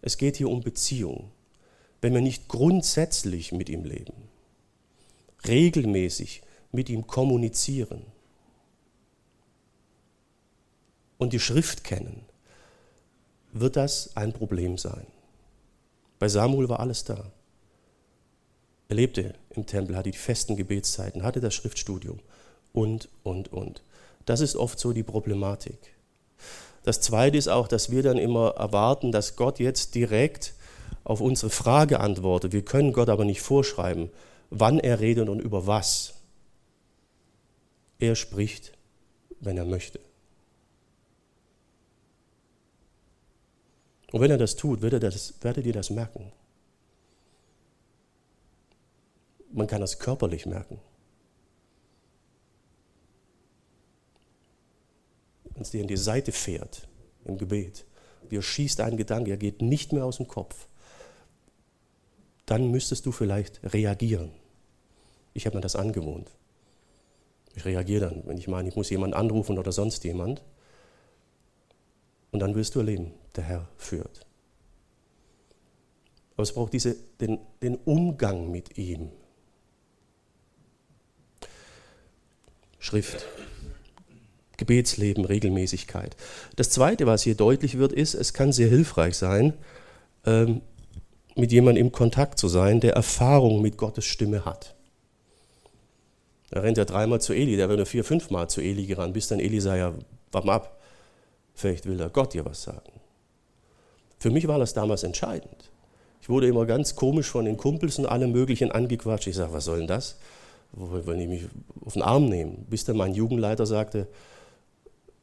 Es 0.00 0.16
geht 0.16 0.38
hier 0.38 0.48
um 0.48 0.62
Beziehung. 0.62 1.30
Wenn 2.00 2.14
wir 2.14 2.22
nicht 2.22 2.48
grundsätzlich 2.48 3.52
mit 3.52 3.68
ihm 3.68 3.84
leben, 3.84 4.14
regelmäßig 5.46 6.40
mit 6.72 6.88
ihm 6.88 7.06
kommunizieren 7.06 8.06
und 11.18 11.34
die 11.34 11.38
Schrift 11.38 11.84
kennen, 11.84 12.24
wird 13.52 13.76
das 13.76 14.16
ein 14.16 14.32
Problem 14.32 14.78
sein. 14.78 15.06
Bei 16.18 16.28
Samuel 16.28 16.68
war 16.68 16.80
alles 16.80 17.04
da. 17.04 17.30
Er 18.88 18.96
lebte 18.96 19.34
im 19.50 19.66
Tempel, 19.66 19.96
hatte 19.96 20.10
die 20.10 20.18
festen 20.18 20.56
Gebetszeiten, 20.56 21.22
hatte 21.22 21.40
das 21.40 21.54
Schriftstudium 21.54 22.20
und, 22.72 23.08
und, 23.22 23.52
und. 23.52 23.82
Das 24.26 24.40
ist 24.40 24.56
oft 24.56 24.78
so 24.78 24.92
die 24.92 25.02
Problematik. 25.02 25.78
Das 26.84 27.00
Zweite 27.00 27.36
ist 27.36 27.48
auch, 27.48 27.68
dass 27.68 27.90
wir 27.90 28.02
dann 28.02 28.18
immer 28.18 28.50
erwarten, 28.56 29.12
dass 29.12 29.36
Gott 29.36 29.60
jetzt 29.60 29.94
direkt 29.94 30.54
auf 31.04 31.20
unsere 31.20 31.50
Frage 31.50 32.00
antwortet. 32.00 32.52
Wir 32.52 32.64
können 32.64 32.92
Gott 32.92 33.08
aber 33.08 33.24
nicht 33.24 33.40
vorschreiben, 33.40 34.10
wann 34.50 34.78
er 34.78 35.00
redet 35.00 35.28
und 35.28 35.40
über 35.40 35.66
was. 35.66 36.14
Er 37.98 38.16
spricht, 38.16 38.72
wenn 39.40 39.56
er 39.56 39.64
möchte. 39.64 40.00
Und 44.12 44.20
wenn 44.20 44.30
er 44.30 44.38
das 44.38 44.56
tut, 44.56 44.82
werdet 44.82 45.02
ihr 45.02 45.10
das, 45.10 45.34
werdet 45.40 45.66
ihr 45.66 45.72
das 45.72 45.90
merken. 45.90 46.30
Man 49.52 49.66
kann 49.66 49.80
das 49.80 49.98
körperlich 49.98 50.46
merken. 50.46 50.78
Wenn 55.44 55.62
es 55.62 55.70
dir 55.70 55.80
in 55.80 55.88
die 55.88 55.96
Seite 55.96 56.30
fährt 56.30 56.88
im 57.24 57.38
Gebet, 57.38 57.86
dir 58.30 58.42
schießt 58.42 58.80
ein 58.80 58.96
Gedanke, 58.96 59.30
er 59.30 59.36
geht 59.38 59.62
nicht 59.62 59.92
mehr 59.92 60.04
aus 60.04 60.18
dem 60.18 60.28
Kopf, 60.28 60.68
dann 62.44 62.70
müsstest 62.70 63.06
du 63.06 63.12
vielleicht 63.12 63.60
reagieren. 63.72 64.30
Ich 65.32 65.46
habe 65.46 65.56
mir 65.56 65.62
das 65.62 65.76
angewohnt. 65.76 66.30
Ich 67.54 67.64
reagiere 67.64 68.10
dann, 68.10 68.26
wenn 68.26 68.36
ich 68.36 68.48
meine, 68.48 68.68
ich 68.68 68.76
muss 68.76 68.90
jemanden 68.90 69.14
anrufen 69.14 69.58
oder 69.58 69.72
sonst 69.72 70.04
jemand. 70.04 70.42
Und 72.30 72.40
dann 72.40 72.54
wirst 72.54 72.74
du 72.74 72.80
erleben, 72.80 73.12
der 73.36 73.44
Herr 73.44 73.68
führt. 73.76 74.26
Aber 76.34 76.42
es 76.42 76.52
braucht 76.52 76.72
diese, 76.72 76.96
den, 77.20 77.38
den 77.62 77.76
Umgang 77.76 78.50
mit 78.50 78.78
ihm. 78.78 79.10
Schrift. 82.78 83.26
Gebetsleben, 84.56 85.24
Regelmäßigkeit. 85.24 86.16
Das 86.56 86.70
Zweite, 86.70 87.06
was 87.06 87.22
hier 87.22 87.34
deutlich 87.34 87.78
wird, 87.78 87.92
ist, 87.92 88.14
es 88.14 88.32
kann 88.32 88.52
sehr 88.52 88.68
hilfreich 88.68 89.16
sein, 89.16 89.54
ähm, 90.24 90.62
mit 91.36 91.52
jemandem 91.52 91.86
im 91.86 91.92
Kontakt 91.92 92.38
zu 92.38 92.48
sein, 92.48 92.80
der 92.80 92.94
Erfahrung 92.94 93.62
mit 93.62 93.76
Gottes 93.76 94.04
Stimme 94.04 94.44
hat. 94.44 94.74
Da 96.50 96.60
rennt 96.60 96.76
er 96.76 96.84
dreimal 96.84 97.20
zu 97.20 97.32
Eli, 97.32 97.56
der 97.56 97.68
wäre 97.68 97.78
nur 97.78 97.86
vier, 97.86 98.04
fünfmal 98.04 98.48
zu 98.50 98.60
Eli 98.60 98.86
gerannt, 98.86 99.14
bis 99.14 99.28
dann 99.28 99.40
Eli 99.40 99.60
sagt, 99.60 99.78
ja, 99.78 99.94
warte 100.30 100.46
mal 100.46 100.54
ab, 100.56 100.80
vielleicht 101.54 101.86
will 101.86 101.96
der 101.96 102.10
Gott 102.10 102.34
dir 102.34 102.44
was 102.44 102.62
sagen. 102.62 103.01
Für 104.22 104.30
mich 104.30 104.46
war 104.46 104.60
das 104.60 104.72
damals 104.72 105.02
entscheidend. 105.02 105.72
Ich 106.20 106.28
wurde 106.28 106.46
immer 106.46 106.64
ganz 106.64 106.94
komisch 106.94 107.26
von 107.26 107.44
den 107.44 107.56
Kumpels 107.56 107.98
und 107.98 108.06
allem 108.06 108.30
Möglichen 108.30 108.70
angequatscht. 108.70 109.26
Ich 109.26 109.34
sage, 109.34 109.52
was 109.52 109.64
soll 109.64 109.78
denn 109.78 109.88
das? 109.88 110.16
wollen 110.70 111.18
die 111.18 111.26
mich 111.26 111.48
auf 111.84 111.94
den 111.94 112.02
Arm 112.02 112.28
nehmen, 112.28 112.64
bis 112.70 112.84
dann 112.84 112.96
mein 112.96 113.14
Jugendleiter 113.14 113.66
sagte, 113.66 114.06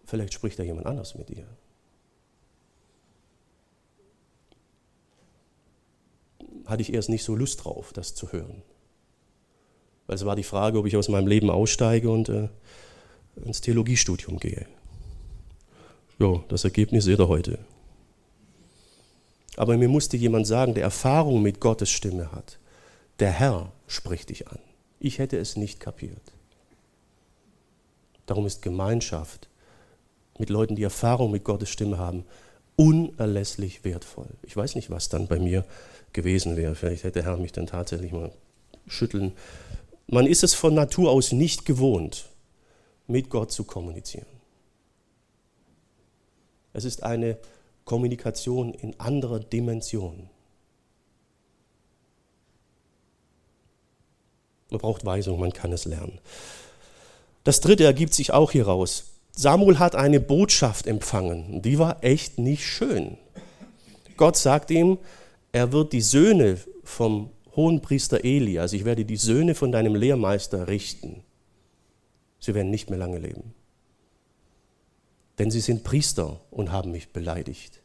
vielleicht 0.03 0.33
spricht 0.33 0.59
da 0.59 0.63
jemand 0.63 0.85
anders 0.85 1.15
mit 1.15 1.29
dir. 1.29 1.45
Hatte 6.65 6.81
ich 6.81 6.93
erst 6.93 7.07
nicht 7.07 7.23
so 7.23 7.35
Lust 7.37 7.63
drauf, 7.63 7.93
das 7.93 8.15
zu 8.15 8.33
hören. 8.33 8.63
Weil 10.07 10.17
es 10.17 10.25
war 10.25 10.35
die 10.35 10.43
Frage, 10.43 10.77
ob 10.77 10.85
ich 10.85 10.97
aus 10.97 11.07
meinem 11.07 11.27
Leben 11.27 11.49
aussteige 11.49 12.11
und 12.11 12.27
äh, 12.27 12.49
ins 13.45 13.61
Theologiestudium 13.61 14.39
gehe. 14.39 14.67
Ja, 16.19 16.43
das 16.49 16.65
Ergebnis 16.65 17.05
seht 17.05 17.19
ihr 17.19 17.29
heute. 17.29 17.59
Aber 19.59 19.75
mir 19.75 19.89
musste 19.89 20.15
jemand 20.15 20.47
sagen, 20.47 20.73
der 20.73 20.83
Erfahrung 20.83 21.41
mit 21.41 21.59
Gottes 21.59 21.89
Stimme 21.89 22.31
hat, 22.31 22.59
der 23.19 23.29
Herr 23.29 23.73
spricht 23.87 24.29
dich 24.29 24.47
an. 24.47 24.59
Ich 25.01 25.19
hätte 25.19 25.37
es 25.37 25.57
nicht 25.57 25.81
kapiert. 25.81 26.31
Darum 28.25 28.45
ist 28.45 28.61
Gemeinschaft 28.61 29.49
mit 30.37 30.49
Leuten, 30.49 30.77
die 30.77 30.83
Erfahrung 30.83 31.29
mit 31.29 31.43
Gottes 31.43 31.67
Stimme 31.67 31.97
haben, 31.97 32.23
unerlässlich 32.77 33.83
wertvoll. 33.83 34.29
Ich 34.43 34.55
weiß 34.55 34.75
nicht, 34.75 34.91
was 34.91 35.09
dann 35.09 35.27
bei 35.27 35.39
mir 35.39 35.65
gewesen 36.13 36.55
wäre. 36.55 36.73
Vielleicht 36.73 37.03
hätte 37.03 37.21
der 37.21 37.25
Herr 37.25 37.35
mich 37.35 37.51
dann 37.51 37.67
tatsächlich 37.67 38.13
mal 38.13 38.31
schütteln. 38.87 39.33
Man 40.07 40.25
ist 40.25 40.45
es 40.45 40.53
von 40.53 40.73
Natur 40.73 41.11
aus 41.11 41.33
nicht 41.33 41.65
gewohnt, 41.65 42.29
mit 43.07 43.29
Gott 43.29 43.51
zu 43.51 43.65
kommunizieren. 43.65 44.25
Es 46.71 46.85
ist 46.85 47.03
eine 47.03 47.37
Kommunikation 47.89 48.75
in 48.75 48.99
anderer 48.99 49.39
Dimension. 49.39 50.29
Man 54.69 54.79
braucht 54.79 55.05
Weisung, 55.05 55.39
man 55.39 55.53
kann 55.53 55.73
es 55.73 55.85
lernen. 55.85 56.19
Das 57.43 57.61
dritte 57.61 57.85
ergibt 57.85 58.13
sich 58.13 58.31
auch 58.31 58.51
hieraus. 58.51 59.05
Samuel 59.31 59.79
hat 59.79 59.95
eine 59.95 60.19
Botschaft 60.19 60.85
empfangen. 60.85 61.63
Die 61.63 61.79
war 61.79 62.03
echt 62.03 62.37
nicht 62.37 62.63
schön. 62.63 63.17
Gott 64.17 64.37
sagt 64.37 64.69
ihm, 64.69 64.99
er 65.51 65.71
wird 65.71 65.91
die 65.91 66.01
Söhne 66.01 66.59
vom 66.83 67.31
Hohenpriester 67.55 68.23
Eli, 68.23 68.59
also 68.59 68.75
ich 68.75 68.85
werde 68.85 69.03
die 69.03 69.17
Söhne 69.17 69.55
von 69.55 69.71
deinem 69.71 69.95
Lehrmeister 69.95 70.67
richten. 70.67 71.23
Sie 72.39 72.53
werden 72.53 72.69
nicht 72.69 72.91
mehr 72.91 72.99
lange 72.99 73.17
leben. 73.17 73.55
Denn 75.39 75.49
sie 75.49 75.61
sind 75.61 75.83
Priester 75.83 76.41
und 76.51 76.71
haben 76.71 76.91
mich 76.91 77.13
beleidigt. 77.13 77.81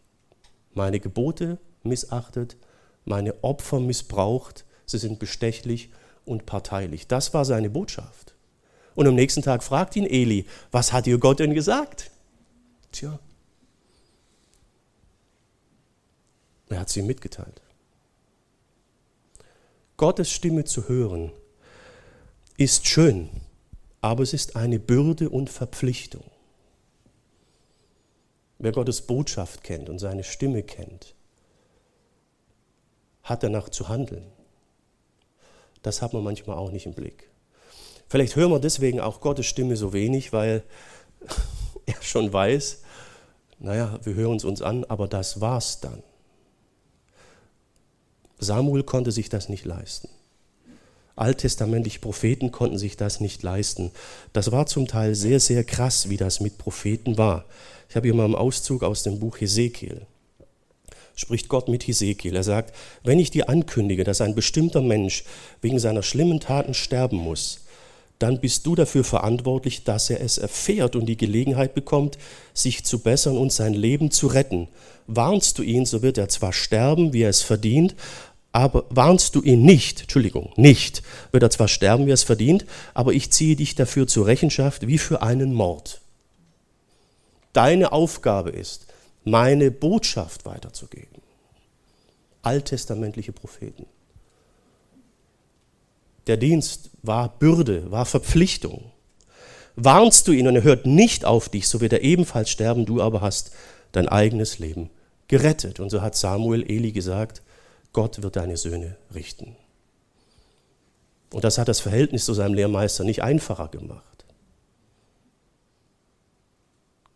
Meine 0.75 0.99
Gebote 1.00 1.58
missachtet, 1.84 2.56
meine 3.04 3.42
Opfer 3.44 3.78
missbraucht, 3.80 4.64
sie 4.87 4.99
sind 4.99 5.20
bestechlich 5.20 5.90
und 6.25 6.46
parteilich. 6.46 7.06
Das 7.06 7.32
war 7.32 7.44
seine 7.44 7.70
Botschaft. 7.70 8.34
Und 8.96 9.06
am 9.06 9.14
nächsten 9.14 9.42
Tag 9.42 9.62
fragt 9.62 9.96
ihn 9.96 10.06
Eli, 10.06 10.46
was 10.73 10.92
hat 10.92 11.06
dir 11.06 11.18
Gott 11.18 11.38
denn 11.38 11.54
gesagt? 11.54 12.11
Tja, 12.92 13.18
er 16.68 16.80
hat 16.80 16.88
sie 16.88 17.00
ihm 17.00 17.06
mitgeteilt. 17.06 17.61
Gottes 19.96 20.30
Stimme 20.30 20.64
zu 20.64 20.88
hören 20.88 21.30
ist 22.56 22.87
schön, 22.87 23.30
aber 24.00 24.23
es 24.25 24.32
ist 24.32 24.56
eine 24.56 24.80
Bürde 24.80 25.28
und 25.28 25.50
Verpflichtung. 25.50 26.25
Wer 28.64 28.73
Gottes 28.73 29.02
Botschaft 29.02 29.62
kennt 29.62 29.90
und 29.90 29.99
seine 29.99 30.25
Stimme 30.25 30.62
kennt, 30.62 31.14
hat 33.23 33.42
danach 33.42 33.68
zu 33.68 33.90
handeln. 33.90 34.25
Das 35.83 36.00
hat 36.00 36.14
man 36.14 36.25
manchmal 36.25 36.56
auch 36.56 36.71
nicht 36.71 36.87
im 36.87 36.94
Blick. 36.94 37.28
Vielleicht 38.09 38.37
hören 38.37 38.50
wir 38.50 38.61
deswegen 38.61 39.00
auch 39.00 39.21
Gottes 39.21 39.44
Stimme 39.44 39.76
so 39.76 39.92
wenig, 39.92 40.33
weil 40.33 40.62
er 41.85 42.00
schon 42.00 42.33
weiß, 42.33 42.80
naja, 43.59 44.00
wir 44.02 44.14
hören 44.14 44.38
es 44.38 44.44
uns 44.44 44.62
an, 44.62 44.85
aber 44.85 45.09
das 45.09 45.42
war's 45.42 45.80
dann. 45.83 46.02
Samuel 48.38 48.83
konnte 48.83 49.12
sich 49.12 49.28
das 49.28 49.50
nicht 49.50 49.66
leisten. 49.66 50.09
Alttestamentliche 51.16 52.00
Propheten 52.00 52.50
konnten 52.50 52.78
sich 52.78 52.97
das 52.97 53.21
nicht 53.21 53.42
leisten. 53.42 53.90
Das 54.33 54.52
war 54.52 54.64
zum 54.64 54.88
Teil 54.88 55.14
sehr, 55.14 55.38
sehr 55.38 55.64
krass, 55.64 56.09
wie 56.09 56.16
das 56.16 56.40
mit 56.40 56.56
Propheten 56.56 57.18
war. 57.18 57.44
Ich 57.88 57.97
habe 57.97 58.07
hier 58.07 58.14
mal 58.14 58.25
einen 58.25 58.35
Auszug 58.35 58.83
aus 58.83 59.03
dem 59.03 59.19
Buch 59.19 59.41
Hesekiel. 59.41 60.03
Spricht 61.17 61.49
Gott 61.49 61.69
mit 61.69 61.87
Hesekiel. 61.87 62.35
Er 62.35 62.43
sagt, 62.43 62.75
wenn 63.05 63.19
ich 63.19 63.31
dir 63.31 63.49
ankündige, 63.49 64.05
dass 64.05 64.21
ein 64.21 64.35
bestimmter 64.35 64.81
Mensch 64.81 65.25
wegen 65.61 65.79
seiner 65.79 66.03
schlimmen 66.03 66.41
Taten 66.41 66.75
sterben 66.75 67.19
muss, 67.19 67.61
dann 68.19 68.41
bist 68.41 68.67
du 68.67 68.75
dafür 68.75 69.05
verantwortlich, 69.05 69.85
dass 69.85 70.11
er 70.11 70.20
es 70.20 70.38
erfährt 70.38 70.97
und 70.97 71.07
die 71.07 71.16
Gelegenheit 71.16 71.75
bekommt, 71.75 72.18
sich 72.53 72.85
zu 72.85 73.01
bessern 73.01 73.37
und 73.37 73.53
sein 73.53 73.75
Leben 73.75 74.11
zu 74.11 74.29
retten. 74.29 74.68
Warnst 75.07 75.59
du 75.59 75.62
ihn, 75.62 75.85
so 75.85 76.03
wird 76.03 76.18
er 76.18 76.29
zwar 76.29 76.53
sterben, 76.53 77.12
wie 77.12 77.23
er 77.23 77.31
es 77.31 77.42
verdient, 77.42 77.94
aber 78.53 78.85
warnst 78.88 79.35
du 79.35 79.42
ihn 79.42 79.62
nicht, 79.62 80.03
Entschuldigung, 80.03 80.53
nicht, 80.57 81.03
wird 81.33 81.42
er 81.42 81.51
zwar 81.51 81.66
sterben, 81.66 82.07
wie 82.07 82.12
er 82.12 82.14
es 82.14 82.23
verdient, 82.23 82.64
aber 82.94 83.12
ich 83.12 83.33
ziehe 83.33 83.57
dich 83.57 83.75
dafür 83.75 84.07
zur 84.07 84.27
Rechenschaft 84.27 84.87
wie 84.87 84.99
für 84.99 85.23
einen 85.23 85.53
Mord. 85.53 86.01
Deine 87.55 87.93
Aufgabe 87.93 88.51
ist, 88.51 88.87
meine 89.25 89.71
Botschaft 89.71 90.45
weiterzugeben. 90.45 91.23
Alttestamentliche 92.43 93.33
Propheten. 93.33 93.87
Der 96.27 96.37
Dienst 96.37 96.90
war 97.03 97.31
Bürde, 97.38 97.90
war 97.90 98.05
Verpflichtung. 98.05 98.90
Warnst 99.77 100.29
du 100.29 100.33
ihn 100.33 100.49
und 100.49 100.57
er 100.57 100.62
hört 100.62 100.85
nicht 100.85 101.25
auf 101.25 101.49
dich, 101.49 101.69
so 101.69 101.81
wird 101.81 101.93
er 101.93 102.03
ebenfalls 102.03 102.51
sterben, 102.51 102.87
du 102.87 103.01
aber 103.01 103.21
hast 103.21 103.53
dein 103.93 104.09
eigenes 104.09 104.59
Leben 104.59 104.90
gerettet. 105.29 105.81
Und 105.81 105.90
so 105.90 106.03
hat 106.03 106.17
Samuel 106.17 106.62
Eli 106.62 106.93
gesagt, 106.93 107.43
Gott 107.93 108.23
wird 108.23 108.37
deine 108.37 108.57
Söhne 108.57 108.97
richten. 109.14 109.57
Und 111.33 111.45
das 111.45 111.59
hat 111.59 111.69
das 111.69 111.81
Verhältnis 111.81 112.25
zu 112.25 112.35
seinem 112.35 112.55
Lehrmeister 112.55 113.05
nicht 113.05 113.23
einfacher 113.23 113.69
gemacht. 113.69 114.13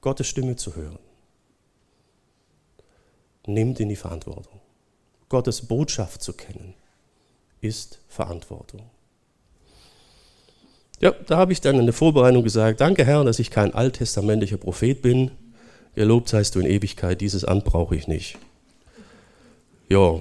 Gottes 0.01 0.27
Stimme 0.27 0.57
zu 0.57 0.77
hören, 0.77 0.99
nimmt 3.47 3.81
in 3.81 3.89
die 3.89 3.97
Verantwortung. 3.97 4.61
Gottes 5.29 5.63
Botschaft 5.63 6.23
zu 6.23 6.33
kennen, 6.33 6.75
ist 7.61 8.01
Verantwortung. 8.09 8.83
Ja, 11.01 11.13
da 11.27 11.37
habe 11.37 11.53
ich 11.53 11.61
dann 11.61 11.79
in 11.79 11.87
der 11.87 11.93
Vorbereitung 11.93 12.43
gesagt, 12.43 12.81
danke 12.81 13.05
Herr, 13.05 13.25
dass 13.25 13.39
ich 13.39 13.51
kein 13.51 13.73
alttestamentlicher 13.73 14.57
Prophet 14.57 15.01
bin. 15.01 15.31
Gelobt 15.95 16.29
seist 16.29 16.55
du 16.55 16.61
in 16.61 16.67
Ewigkeit, 16.67 17.21
dieses 17.21 17.45
Amt 17.45 17.65
brauche 17.65 17.95
ich 17.95 18.09
nicht. 18.09 18.39
Ja. 19.89 20.21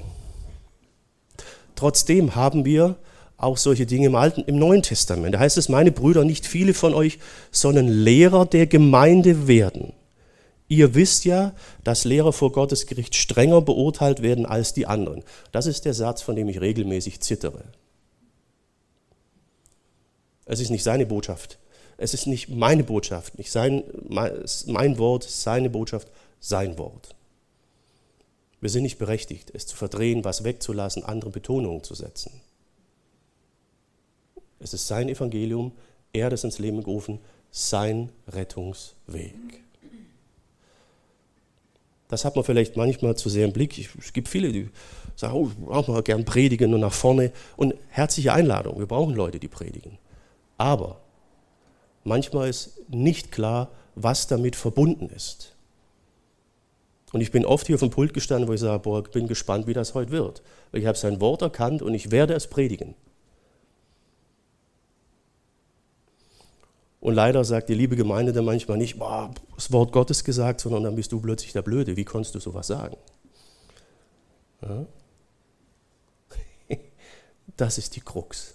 Trotzdem 1.76 2.36
haben 2.36 2.66
wir 2.66 2.96
auch 3.38 3.58
solche 3.58 3.86
Dinge 3.86 4.08
im 4.08 4.16
Alten, 4.16 4.42
im 4.42 4.58
Neuen 4.58 4.82
Testament. 4.82 5.36
Da 5.36 5.40
heißt 5.40 5.58
es, 5.58 5.70
meine 5.70 5.92
Brüder, 5.92 6.26
nicht 6.26 6.46
viele 6.46 6.74
von 6.74 6.94
euch, 6.94 7.20
sondern 7.52 7.88
Lehrer 7.88 8.46
der 8.46 8.66
Gemeinde 8.66 9.48
werden. 9.48 9.94
Ihr 10.68 10.96
wisst 10.96 11.24
ja, 11.24 11.54
dass 11.84 12.04
Lehrer 12.04 12.34
vor 12.34 12.52
Gottes 12.52 12.88
Gericht 12.88 13.16
strenger 13.16 13.62
beurteilt 13.62 14.22
werden 14.22 14.46
als 14.46 14.74
die 14.74 14.88
anderen. 14.88 15.24
Das 15.52 15.66
ist 15.66 15.86
der 15.86 15.94
Satz, 15.94 16.22
von 16.22 16.36
dem 16.36 16.50
ich 16.50 16.60
regelmäßig 16.60 17.22
zittere. 17.22 17.64
Es 20.46 20.60
ist 20.60 20.70
nicht 20.70 20.84
seine 20.84 21.06
Botschaft. 21.06 21.60
Es 21.98 22.14
ist 22.14 22.28
nicht 22.28 22.50
meine 22.50 22.84
Botschaft, 22.84 23.38
nicht 23.38 23.52
sein, 23.52 23.84
mein 24.10 24.98
Wort, 24.98 25.24
seine 25.24 25.70
Botschaft, 25.70 26.10
sein 26.40 26.78
Wort. 26.78 27.16
Wir 28.60 28.70
sind 28.70 28.84
nicht 28.84 28.98
berechtigt, 28.98 29.52
es 29.54 29.68
zu 29.68 29.76
verdrehen, 29.76 30.24
was 30.24 30.44
wegzulassen, 30.44 31.04
andere 31.04 31.32
Betonungen 31.32 31.84
zu 31.84 31.96
setzen. 31.96 32.42
Es 34.60 34.74
ist 34.74 34.88
sein 34.88 35.10
Evangelium, 35.10 35.72
er 36.14 36.28
hat 36.28 36.34
es 36.34 36.44
ins 36.44 36.60
Leben 36.60 36.84
gerufen, 36.84 37.20
sein 37.52 38.10
Rettungsweg. 38.28 39.36
Das 42.08 42.24
hat 42.24 42.36
man 42.36 42.46
vielleicht 42.46 42.78
manchmal 42.78 43.16
zu 43.18 43.30
sehr 43.30 43.46
im 43.46 43.54
Blick. 43.54 43.78
Es 44.00 44.14
gibt 44.14 44.30
viele, 44.30 44.52
die 44.52 44.70
sagen, 45.16 45.34
oh, 45.34 45.50
ich 45.50 45.66
brauche 45.66 45.92
mal 45.92 46.04
gern 46.04 46.24
predigen 46.24 46.74
und 46.74 46.80
nach 46.80 46.94
vorne. 46.94 47.32
Und 47.58 47.74
herzliche 47.90 48.34
Einladung, 48.34 48.80
wir 48.80 48.86
brauchen 48.86 49.14
Leute, 49.14 49.40
die 49.40 49.50
predigen. 49.50 49.98
Aber 50.58 51.02
manchmal 52.04 52.50
ist 52.50 52.82
nicht 52.90 53.32
klar, 53.32 53.70
was 53.96 54.28
damit 54.28 54.56
verbunden 54.56 55.10
ist. 55.10 55.54
Und 57.12 57.22
ich 57.22 57.32
bin 57.32 57.46
oft 57.46 57.68
hier 57.68 57.76
auf 57.76 57.82
dem 57.82 57.90
Pult 57.90 58.14
gestanden, 58.14 58.48
wo 58.48 58.54
ich 58.54 58.60
sage, 58.60 58.80
boah, 58.80 59.04
ich 59.04 59.12
bin 59.12 59.28
gespannt, 59.28 59.68
wie 59.68 59.74
das 59.74 59.94
heute 59.94 60.12
wird. 60.12 60.42
Ich 60.72 60.86
habe 60.86 60.98
sein 60.98 61.20
Wort 61.20 61.42
erkannt 61.42 61.82
und 61.82 61.94
ich 61.94 62.12
werde 62.12 62.34
es 62.34 62.48
predigen. 62.48 62.96
Und 67.00 67.14
leider 67.14 67.44
sagt 67.44 67.70
die 67.70 67.76
liebe 67.76 67.96
Gemeinde 67.96 68.34
dann 68.34 68.46
manchmal 68.46 68.78
nicht, 68.78 68.98
boah, 68.98 69.32
das 69.56 69.72
Wort 69.72 69.92
Gottes 69.92 70.24
gesagt, 70.24 70.62
sondern 70.62 70.84
dann 70.84 70.96
bist 70.96 71.12
du 71.12 71.22
plötzlich 71.22 71.54
der 71.54 71.62
Blöde. 71.62 71.96
Wie 71.96 72.06
konntest 72.06 72.36
du 72.36 72.40
sowas 72.40 72.68
sagen? 72.68 72.98
Ja? 74.62 74.86
Das 77.56 77.78
ist 77.80 77.96
die 77.96 78.02
Krux. 78.02 78.54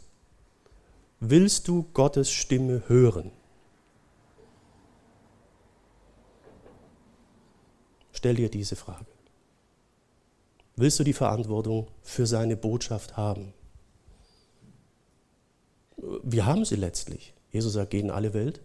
Willst 1.18 1.66
du 1.66 1.84
Gottes 1.92 2.30
Stimme 2.30 2.82
hören? 2.88 3.32
Stell 8.12 8.36
dir 8.36 8.48
diese 8.48 8.76
Frage. 8.76 9.06
Willst 10.76 11.00
du 11.00 11.04
die 11.04 11.12
Verantwortung 11.12 11.88
für 12.02 12.26
seine 12.26 12.56
Botschaft 12.56 13.16
haben? 13.16 13.52
Wir 16.22 16.46
haben 16.46 16.64
sie 16.64 16.76
letztlich. 16.76 17.34
Jesus 17.52 17.74
sagt, 17.74 17.90
geht 17.90 18.02
in 18.02 18.10
alle 18.10 18.34
Welt 18.34 18.60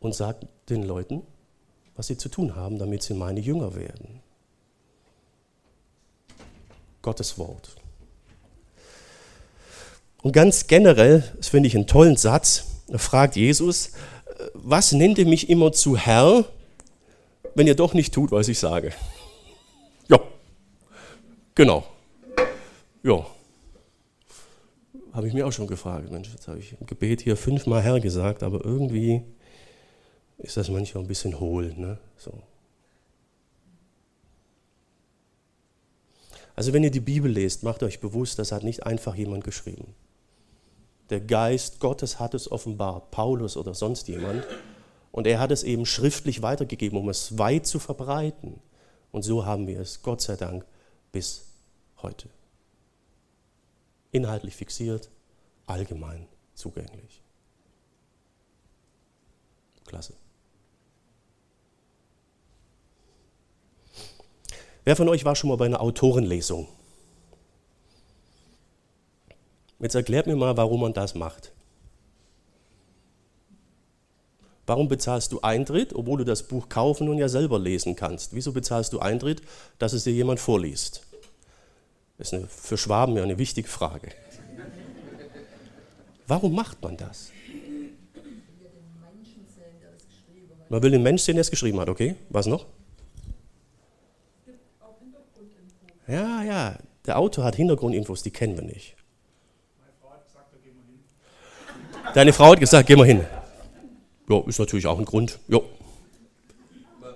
und 0.00 0.14
sagt 0.14 0.46
den 0.68 0.82
Leuten, 0.82 1.22
was 1.94 2.06
sie 2.06 2.16
zu 2.16 2.28
tun 2.28 2.56
haben, 2.56 2.78
damit 2.78 3.02
sie 3.02 3.14
meine 3.14 3.40
Jünger 3.40 3.74
werden. 3.76 4.20
Gottes 7.02 7.38
Wort. 7.38 7.76
Und 10.22 10.32
ganz 10.32 10.66
generell, 10.66 11.24
das 11.36 11.48
finde 11.48 11.66
ich 11.68 11.76
einen 11.76 11.86
tollen 11.86 12.16
Satz, 12.16 12.64
fragt 12.94 13.36
Jesus, 13.36 13.92
was 14.54 14.92
nennt 14.92 15.18
ihr 15.18 15.26
mich 15.26 15.48
immer 15.48 15.72
zu 15.72 15.96
Herr, 15.96 16.44
wenn 17.54 17.66
ihr 17.66 17.74
doch 17.74 17.94
nicht 17.94 18.12
tut, 18.12 18.32
was 18.32 18.48
ich 18.48 18.58
sage? 18.58 18.92
Ja, 20.08 20.20
genau. 21.54 21.86
Ja. 23.02 23.26
Habe 25.12 25.26
ich 25.26 25.34
mir 25.34 25.46
auch 25.46 25.52
schon 25.52 25.66
gefragt. 25.66 26.10
Mensch, 26.10 26.30
jetzt 26.30 26.46
habe 26.48 26.58
ich 26.58 26.76
im 26.78 26.86
Gebet 26.86 27.20
hier 27.20 27.36
fünfmal 27.36 27.82
Herr 27.82 28.00
gesagt, 28.00 28.42
aber 28.42 28.64
irgendwie 28.64 29.22
ist 30.38 30.56
das 30.56 30.68
manchmal 30.68 31.04
ein 31.04 31.08
bisschen 31.08 31.40
hohl. 31.40 31.74
Ne? 31.76 31.98
So. 32.16 32.32
Also 36.54 36.72
wenn 36.72 36.84
ihr 36.84 36.90
die 36.90 37.00
Bibel 37.00 37.30
lest, 37.30 37.62
macht 37.62 37.82
euch 37.82 38.00
bewusst, 38.00 38.38
das 38.38 38.52
hat 38.52 38.62
nicht 38.62 38.84
einfach 38.86 39.14
jemand 39.14 39.44
geschrieben. 39.44 39.94
Der 41.10 41.20
Geist 41.20 41.80
Gottes 41.80 42.20
hat 42.20 42.34
es 42.34 42.50
offenbart, 42.50 43.10
Paulus 43.10 43.56
oder 43.56 43.74
sonst 43.74 44.08
jemand. 44.08 44.46
Und 45.10 45.26
er 45.26 45.40
hat 45.40 45.50
es 45.50 45.64
eben 45.64 45.86
schriftlich 45.86 46.40
weitergegeben, 46.40 46.98
um 46.98 47.08
es 47.08 47.36
weit 47.36 47.66
zu 47.66 47.80
verbreiten. 47.80 48.60
Und 49.10 49.22
so 49.22 49.44
haben 49.44 49.66
wir 49.66 49.80
es, 49.80 50.02
Gott 50.02 50.20
sei 50.20 50.36
Dank, 50.36 50.64
bis 51.10 51.46
heute. 52.02 52.28
Inhaltlich 54.12 54.56
fixiert, 54.56 55.10
allgemein 55.66 56.26
zugänglich. 56.54 57.22
Klasse. 59.84 60.14
Wer 64.84 64.96
von 64.96 65.08
euch 65.08 65.24
war 65.24 65.36
schon 65.36 65.50
mal 65.50 65.56
bei 65.56 65.66
einer 65.66 65.80
Autorenlesung? 65.80 66.68
Jetzt 69.78 69.94
erklärt 69.94 70.26
mir 70.26 70.36
mal, 70.36 70.56
warum 70.56 70.80
man 70.80 70.92
das 70.92 71.14
macht. 71.14 71.52
Warum 74.66 74.88
bezahlst 74.88 75.32
du 75.32 75.40
Eintritt, 75.40 75.94
obwohl 75.94 76.18
du 76.18 76.24
das 76.24 76.44
Buch 76.44 76.68
kaufen 76.68 77.08
und 77.08 77.18
ja 77.18 77.28
selber 77.28 77.58
lesen 77.58 77.96
kannst? 77.96 78.34
Wieso 78.34 78.52
bezahlst 78.52 78.92
du 78.92 79.00
Eintritt, 79.00 79.42
dass 79.78 79.92
es 79.92 80.04
dir 80.04 80.12
jemand 80.12 80.38
vorliest? 80.38 81.06
Das 82.20 82.34
ist 82.34 82.34
eine, 82.34 82.48
für 82.48 82.76
Schwaben 82.76 83.16
ja 83.16 83.22
eine 83.22 83.38
wichtige 83.38 83.66
Frage. 83.66 84.10
Warum 86.26 86.54
macht 86.54 86.82
man 86.82 86.98
das? 86.98 87.32
Man 90.68 90.82
will 90.82 90.90
den 90.90 91.02
Mensch 91.02 91.22
sehen, 91.22 91.36
der 91.36 91.40
es 91.40 91.50
geschrieben 91.50 91.80
hat, 91.80 91.88
okay? 91.88 92.16
Was 92.28 92.44
noch? 92.44 92.66
Ja, 96.06 96.42
ja, 96.42 96.78
der 97.06 97.18
Autor 97.18 97.44
hat 97.44 97.56
Hintergrundinfos, 97.56 98.22
die 98.22 98.30
kennen 98.30 98.54
wir 98.54 98.64
nicht. 98.64 98.96
Deine 102.12 102.34
Frau 102.34 102.52
hat 102.52 102.60
gesagt, 102.60 102.86
geh 102.86 102.96
mal 102.96 103.06
hin. 103.06 103.24
Ja, 104.28 104.42
ist 104.46 104.58
natürlich 104.58 104.86
auch 104.86 104.98
ein 104.98 105.06
Grund. 105.06 105.38
Ja. 105.48 105.60
Man, 107.00 107.14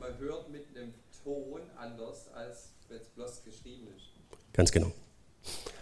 man 0.00 0.18
hört 0.18 0.48
mit 0.48 0.64
einem 0.74 0.94
Ton 1.22 1.60
anders, 1.76 2.28
als 2.34 2.70
wenn 2.88 2.96
es 2.96 3.08
bloß 3.08 3.44
geschrieben 3.44 3.88
ist. 3.94 4.06
Ganz 4.56 4.72
genau. 4.72 4.90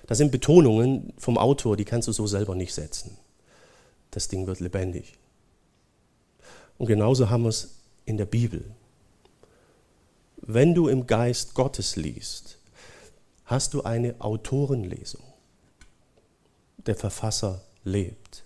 Das 0.07 0.19
sind 0.19 0.33
Betonungen 0.33 1.15
vom 1.17 1.39
Autor, 1.39 1.77
die 1.77 1.85
kannst 1.85 2.09
du 2.09 2.13
so 2.13 2.27
selber 2.27 2.55
nicht 2.55 2.75
setzen. 2.75 3.17
Das 4.11 4.29
Ding 4.29 4.47
wird 4.47 4.61
lebendig. 4.61 5.15
Und 6.77 6.87
genauso 6.87 7.31
haben 7.31 7.45
wir 7.45 7.49
es 7.51 7.77
in 8.05 8.17
der 8.17 8.27
Bibel. 8.27 8.65
Wenn 10.37 10.75
du 10.75 10.89
im 10.89 11.07
Geist 11.07 11.55
Gottes 11.55 11.97
liest, 11.97 12.59
hast 13.45 13.73
du 13.75 13.83
eine 13.83 14.17
Autorenlesung. 14.19 15.23
Der 16.85 16.97
Verfasser 16.97 17.63
lebt. 17.85 18.45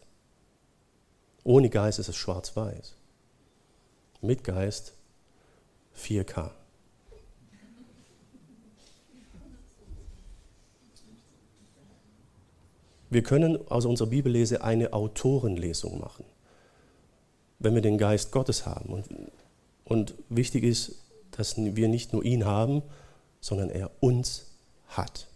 Ohne 1.43 1.71
Geist 1.71 1.99
ist 1.99 2.09
es 2.09 2.17
schwarz-weiß. 2.17 2.95
Mit 4.21 4.45
Geist 4.45 4.93
4K. 5.97 6.58
Wir 13.11 13.23
können 13.23 13.67
aus 13.69 13.87
unserer 13.87 14.09
Bibellese 14.09 14.63
eine 14.63 14.93
Autorenlesung 14.93 15.99
machen, 15.99 16.25
wenn 17.59 17.75
wir 17.75 17.83
den 17.83 17.99
Geist 17.99 18.33
Gottes 18.33 18.67
haben. 18.67 18.93
Und, 18.93 19.07
und 19.85 20.15
wichtig 20.29 20.65
ist, 20.65 20.97
dass 21.31 21.57
wir 21.57 21.89
nicht 21.89 22.13
nur 22.13 22.25
ihn 22.25 22.45
haben, 22.45 22.83
sondern 23.41 23.71
er 23.71 23.91
uns 24.01 24.47
hat. 24.89 25.27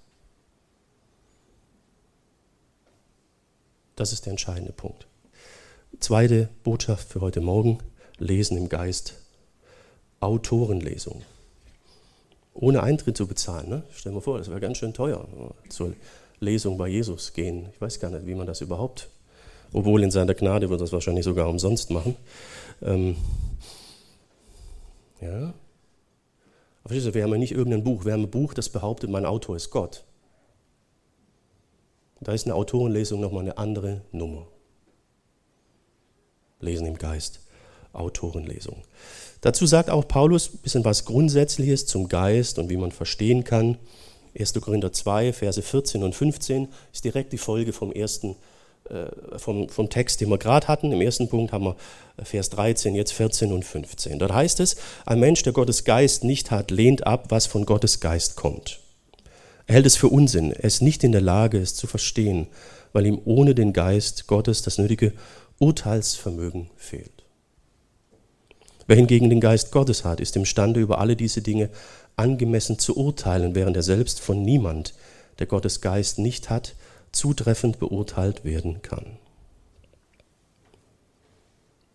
Das 3.96 4.12
ist 4.12 4.26
der 4.26 4.32
entscheidende 4.32 4.72
Punkt. 4.72 5.06
Zweite 6.00 6.48
Botschaft 6.64 7.08
für 7.08 7.20
heute 7.20 7.40
Morgen, 7.40 7.78
Lesen 8.18 8.56
im 8.56 8.68
Geist, 8.68 9.14
Autorenlesung. 10.20 11.22
Ohne 12.54 12.82
Eintritt 12.82 13.16
zu 13.16 13.26
bezahlen. 13.26 13.68
Ne? 13.68 13.82
Stell 13.92 14.12
dir 14.12 14.16
mal 14.16 14.22
vor, 14.22 14.38
das 14.38 14.48
wäre 14.48 14.60
ganz 14.60 14.78
schön 14.78 14.94
teuer, 14.94 15.26
zur 15.68 15.94
Lesung 16.42 16.76
bei 16.76 16.88
Jesus 16.88 17.32
gehen. 17.32 17.68
Ich 17.72 17.80
weiß 17.80 18.00
gar 18.00 18.10
nicht, 18.10 18.26
wie 18.26 18.34
man 18.34 18.46
das 18.46 18.60
überhaupt, 18.60 19.08
obwohl 19.72 20.02
in 20.02 20.10
seiner 20.10 20.34
Gnade 20.34 20.68
wird 20.68 20.80
das 20.80 20.92
wahrscheinlich 20.92 21.24
sogar 21.24 21.48
umsonst 21.48 21.90
machen. 21.90 22.16
Ähm, 22.82 23.16
ja. 25.20 25.54
Aber 26.84 26.94
wir 26.94 27.22
haben 27.22 27.32
ja 27.32 27.38
nicht 27.38 27.52
irgendein 27.52 27.84
Buch, 27.84 28.04
wir 28.04 28.12
haben 28.12 28.24
ein 28.24 28.30
Buch, 28.30 28.54
das 28.54 28.68
behauptet, 28.68 29.08
mein 29.08 29.24
Autor 29.24 29.54
ist 29.54 29.70
Gott. 29.70 30.04
Da 32.20 32.32
ist 32.32 32.46
eine 32.46 32.54
Autorenlesung 32.54 33.20
nochmal 33.20 33.42
eine 33.42 33.56
andere 33.58 34.02
Nummer. 34.10 34.46
Lesen 36.60 36.86
im 36.86 36.98
Geist, 36.98 37.40
Autorenlesung. 37.92 38.82
Dazu 39.40 39.66
sagt 39.66 39.90
auch 39.90 40.06
Paulus 40.06 40.54
ein 40.54 40.58
bisschen 40.58 40.84
was 40.84 41.04
Grundsätzliches 41.04 41.86
zum 41.86 42.08
Geist 42.08 42.58
und 42.58 42.68
wie 42.68 42.76
man 42.76 42.92
verstehen 42.92 43.42
kann. 43.44 43.78
1. 44.38 44.54
Korinther 44.60 44.92
2, 44.92 45.32
Verse 45.32 45.60
14 45.60 46.02
und 46.02 46.14
15 46.14 46.68
ist 46.92 47.04
direkt 47.04 47.32
die 47.32 47.38
Folge 47.38 47.72
vom 47.72 47.92
ersten 47.92 48.36
äh, 48.90 49.38
vom, 49.38 49.68
vom 49.68 49.88
Text, 49.88 50.20
den 50.20 50.28
wir 50.28 50.38
gerade 50.38 50.66
hatten. 50.66 50.90
Im 50.90 51.00
ersten 51.00 51.28
Punkt 51.28 51.52
haben 51.52 51.64
wir 51.64 51.76
äh, 52.16 52.24
Vers 52.24 52.50
13, 52.50 52.96
jetzt 52.96 53.12
14 53.12 53.52
und 53.52 53.64
15. 53.64 54.18
Dort 54.18 54.32
heißt 54.32 54.58
es, 54.58 54.76
ein 55.06 55.20
Mensch, 55.20 55.44
der 55.44 55.52
Gottes 55.52 55.84
Geist 55.84 56.24
nicht 56.24 56.50
hat, 56.50 56.72
lehnt 56.72 57.06
ab, 57.06 57.26
was 57.28 57.46
von 57.46 57.64
Gottes 57.64 58.00
Geist 58.00 58.34
kommt. 58.34 58.80
Er 59.66 59.76
hält 59.76 59.86
es 59.86 59.96
für 59.96 60.08
Unsinn, 60.08 60.50
er 60.50 60.64
ist 60.64 60.82
nicht 60.82 61.04
in 61.04 61.12
der 61.12 61.20
Lage, 61.20 61.58
es 61.58 61.76
zu 61.76 61.86
verstehen, 61.86 62.48
weil 62.92 63.06
ihm 63.06 63.20
ohne 63.24 63.54
den 63.54 63.72
Geist 63.72 64.26
Gottes 64.26 64.62
das 64.62 64.78
nötige 64.78 65.12
Urteilsvermögen 65.60 66.68
fehlt. 66.76 67.22
Wer 68.88 68.96
hingegen 68.96 69.30
den 69.30 69.40
Geist 69.40 69.70
Gottes 69.70 70.04
hat, 70.04 70.20
ist 70.20 70.34
imstande, 70.34 70.80
über 70.80 70.98
alle 70.98 71.14
diese 71.14 71.40
Dinge 71.40 71.70
angemessen 72.16 72.78
zu 72.78 72.96
urteilen, 72.96 73.54
während 73.54 73.76
er 73.76 73.82
selbst 73.82 74.20
von 74.20 74.42
niemand, 74.42 74.94
der 75.38 75.46
Gottes 75.46 75.80
Geist 75.80 76.18
nicht 76.18 76.50
hat, 76.50 76.74
zutreffend 77.10 77.78
beurteilt 77.78 78.44
werden 78.44 78.82
kann. 78.82 79.18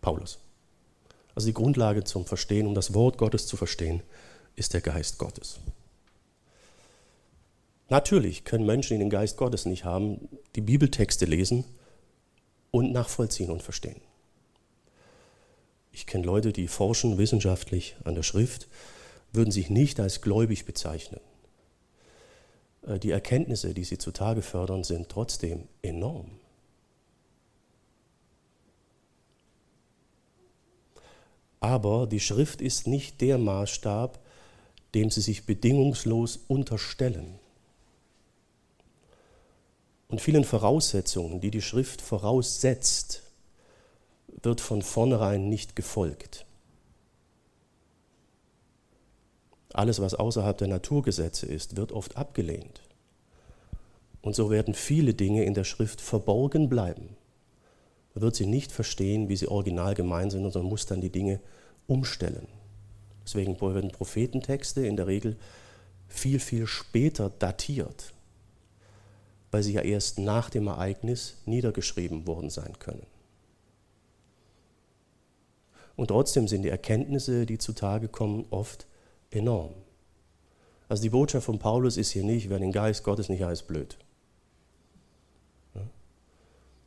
Paulus. 0.00 0.38
Also 1.34 1.46
die 1.46 1.54
Grundlage 1.54 2.04
zum 2.04 2.26
Verstehen, 2.26 2.66
um 2.66 2.74
das 2.74 2.94
Wort 2.94 3.18
Gottes 3.18 3.46
zu 3.46 3.56
verstehen, 3.56 4.02
ist 4.56 4.74
der 4.74 4.80
Geist 4.80 5.18
Gottes. 5.18 5.60
Natürlich 7.88 8.44
können 8.44 8.66
Menschen, 8.66 8.94
die 8.94 8.98
den 8.98 9.10
Geist 9.10 9.36
Gottes 9.36 9.64
nicht 9.64 9.84
haben, 9.84 10.28
die 10.56 10.60
Bibeltexte 10.60 11.24
lesen 11.24 11.64
und 12.70 12.92
nachvollziehen 12.92 13.50
und 13.50 13.62
verstehen. 13.62 14.00
Ich 15.92 16.06
kenne 16.06 16.24
Leute, 16.24 16.52
die 16.52 16.68
forschen 16.68 17.18
wissenschaftlich 17.18 17.96
an 18.04 18.14
der 18.14 18.22
Schrift, 18.22 18.68
würden 19.32 19.50
sich 19.50 19.70
nicht 19.70 20.00
als 20.00 20.20
gläubig 20.20 20.64
bezeichnen. 20.64 21.20
Äh, 22.86 22.98
die 22.98 23.10
Erkenntnisse, 23.10 23.74
die 23.74 23.84
sie 23.84 23.98
zutage 23.98 24.42
fördern, 24.42 24.84
sind 24.84 25.08
trotzdem 25.08 25.68
enorm. 25.82 26.30
Aber 31.60 32.06
die 32.06 32.20
Schrift 32.20 32.60
ist 32.60 32.86
nicht 32.86 33.20
der 33.20 33.36
Maßstab, 33.36 34.18
dem 34.94 35.10
sie 35.10 35.20
sich 35.20 35.44
bedingungslos 35.44 36.38
unterstellen 36.48 37.38
und 40.08 40.20
vielen 40.20 40.44
Voraussetzungen, 40.44 41.40
die 41.40 41.50
die 41.50 41.62
Schrift 41.62 42.00
voraussetzt, 42.00 43.22
wird 44.42 44.60
von 44.60 44.82
vornherein 44.82 45.48
nicht 45.48 45.76
gefolgt. 45.76 46.46
Alles, 49.72 50.00
was 50.00 50.14
außerhalb 50.14 50.56
der 50.56 50.68
Naturgesetze 50.68 51.46
ist, 51.46 51.76
wird 51.76 51.92
oft 51.92 52.16
abgelehnt. 52.16 52.80
Und 54.22 54.34
so 54.34 54.50
werden 54.50 54.74
viele 54.74 55.14
Dinge 55.14 55.44
in 55.44 55.54
der 55.54 55.64
Schrift 55.64 56.00
verborgen 56.00 56.68
bleiben. 56.68 57.16
Man 58.14 58.22
wird 58.22 58.34
sie 58.34 58.46
nicht 58.46 58.72
verstehen, 58.72 59.28
wie 59.28 59.36
sie 59.36 59.48
original 59.48 59.94
gemeint 59.94 60.32
sind, 60.32 60.42
sondern 60.42 60.70
muss 60.70 60.86
dann 60.86 61.00
die 61.00 61.10
Dinge 61.10 61.40
umstellen. 61.86 62.48
Deswegen 63.24 63.60
werden 63.60 63.90
Prophetentexte 63.90 64.86
in 64.86 64.96
der 64.96 65.06
Regel 65.06 65.36
viel, 66.08 66.40
viel 66.40 66.66
später 66.66 67.30
datiert, 67.30 68.14
weil 69.50 69.62
sie 69.62 69.74
ja 69.74 69.82
erst 69.82 70.18
nach 70.18 70.48
dem 70.48 70.66
Ereignis 70.66 71.36
niedergeschrieben 71.44 72.26
worden 72.26 72.48
sein 72.50 72.78
können. 72.78 73.06
Und 75.94 76.08
trotzdem 76.08 76.48
sind 76.48 76.62
die 76.62 76.70
Erkenntnisse, 76.70 77.44
die 77.44 77.58
zutage 77.58 78.08
kommen, 78.08 78.46
oft 78.50 78.86
enorm. 79.30 79.74
Also 80.88 81.02
die 81.02 81.10
Botschaft 81.10 81.46
von 81.46 81.58
Paulus 81.58 81.96
ist 81.96 82.10
hier 82.10 82.24
nicht, 82.24 82.48
wer 82.48 82.58
den 82.58 82.72
Geist 82.72 83.04
Gottes 83.04 83.28
nicht 83.28 83.42
hat, 83.42 83.52
ist 83.52 83.66
blöd. 83.66 83.98
Ja? 85.74 85.82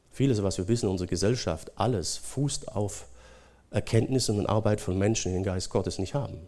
Vieles, 0.10 0.42
was 0.42 0.58
wir 0.58 0.68
wissen 0.68 0.86
in 0.86 0.92
unserer 0.92 1.08
Gesellschaft, 1.08 1.72
alles 1.76 2.18
fußt 2.18 2.70
auf 2.70 3.08
Erkenntnissen 3.70 4.38
und 4.40 4.48
Arbeit 4.48 4.82
von 4.82 4.98
Menschen, 4.98 5.32
die 5.32 5.38
den 5.38 5.44
Geist 5.44 5.70
Gottes 5.70 6.00
nicht 6.00 6.14
haben. 6.14 6.40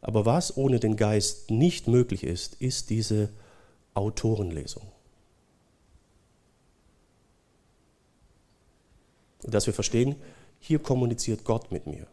Aber 0.00 0.26
was 0.26 0.56
ohne 0.58 0.80
den 0.80 0.96
Geist 0.96 1.50
nicht 1.50 1.88
möglich 1.88 2.24
ist, 2.24 2.60
ist 2.60 2.90
diese 2.90 3.30
Autorenlesung. 3.94 4.86
Dass 9.42 9.66
wir 9.66 9.72
verstehen, 9.72 10.16
hier 10.58 10.78
kommuniziert 10.78 11.44
Gott 11.44 11.72
mit 11.72 11.86
mir. 11.86 12.06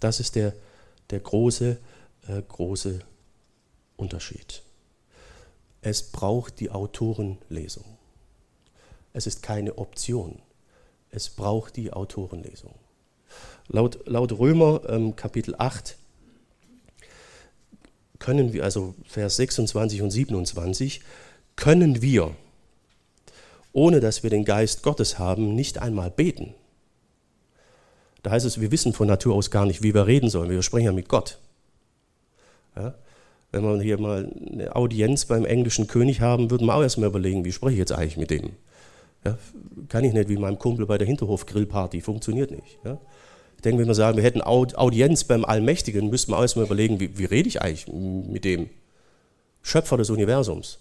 Das 0.00 0.20
ist 0.20 0.34
der, 0.34 0.54
der 1.10 1.20
große, 1.20 1.78
äh, 2.28 2.42
große 2.42 3.00
Unterschied. 3.96 4.62
Es 5.82 6.02
braucht 6.02 6.60
die 6.60 6.70
Autorenlesung. 6.70 7.84
Es 9.12 9.26
ist 9.26 9.42
keine 9.42 9.78
Option. 9.78 10.40
Es 11.10 11.28
braucht 11.28 11.76
die 11.76 11.92
Autorenlesung. 11.92 12.74
Laut, 13.68 14.06
laut 14.06 14.32
Römer 14.32 14.82
ähm, 14.88 15.16
Kapitel 15.16 15.54
8 15.56 15.96
können 18.18 18.52
wir, 18.52 18.64
also 18.64 18.94
Vers 19.06 19.36
26 19.36 20.02
und 20.02 20.10
27, 20.10 21.00
können 21.56 22.02
wir, 22.02 22.36
ohne 23.72 24.00
dass 24.00 24.22
wir 24.22 24.30
den 24.30 24.44
Geist 24.44 24.82
Gottes 24.82 25.18
haben, 25.18 25.54
nicht 25.54 25.78
einmal 25.78 26.10
beten. 26.10 26.54
Da 28.22 28.30
heißt 28.30 28.46
es, 28.46 28.60
wir 28.60 28.70
wissen 28.70 28.92
von 28.92 29.08
Natur 29.08 29.34
aus 29.34 29.50
gar 29.50 29.66
nicht, 29.66 29.82
wie 29.82 29.94
wir 29.94 30.06
reden 30.06 30.28
sollen. 30.28 30.50
Wir 30.50 30.62
sprechen 30.62 30.86
ja 30.86 30.92
mit 30.92 31.08
Gott. 31.08 31.38
Ja? 32.76 32.94
Wenn 33.52 33.62
wir 33.62 33.80
hier 33.80 33.98
mal 33.98 34.30
eine 34.52 34.76
Audienz 34.76 35.24
beim 35.24 35.44
englischen 35.44 35.86
König 35.86 36.20
haben, 36.20 36.50
würden 36.50 36.66
wir 36.66 36.74
auch 36.74 36.82
erstmal 36.82 37.08
überlegen, 37.08 37.44
wie 37.44 37.52
spreche 37.52 37.72
ich 37.72 37.78
jetzt 37.78 37.92
eigentlich 37.92 38.16
mit 38.16 38.30
dem? 38.30 38.50
Ja? 39.24 39.38
Kann 39.88 40.04
ich 40.04 40.12
nicht 40.12 40.28
wie 40.28 40.36
meinem 40.36 40.58
Kumpel 40.58 40.86
bei 40.86 40.98
der 40.98 41.06
Hinterhof-Grillparty, 41.06 42.00
funktioniert 42.00 42.50
nicht. 42.50 42.78
Ja? 42.84 42.98
Ich 43.56 43.62
denke, 43.62 43.80
wenn 43.80 43.88
wir 43.88 43.94
sagen, 43.94 44.16
wir 44.16 44.24
hätten 44.24 44.42
Audienz 44.42 45.24
beim 45.24 45.44
Allmächtigen, 45.44 46.10
müssten 46.10 46.32
wir 46.32 46.38
auch 46.38 46.42
erstmal 46.42 46.66
überlegen, 46.66 47.00
wie, 47.00 47.18
wie 47.18 47.24
rede 47.24 47.48
ich 47.48 47.60
eigentlich 47.60 47.88
mit 47.88 48.44
dem 48.44 48.70
Schöpfer 49.62 49.96
des 49.96 50.10
Universums? 50.10 50.78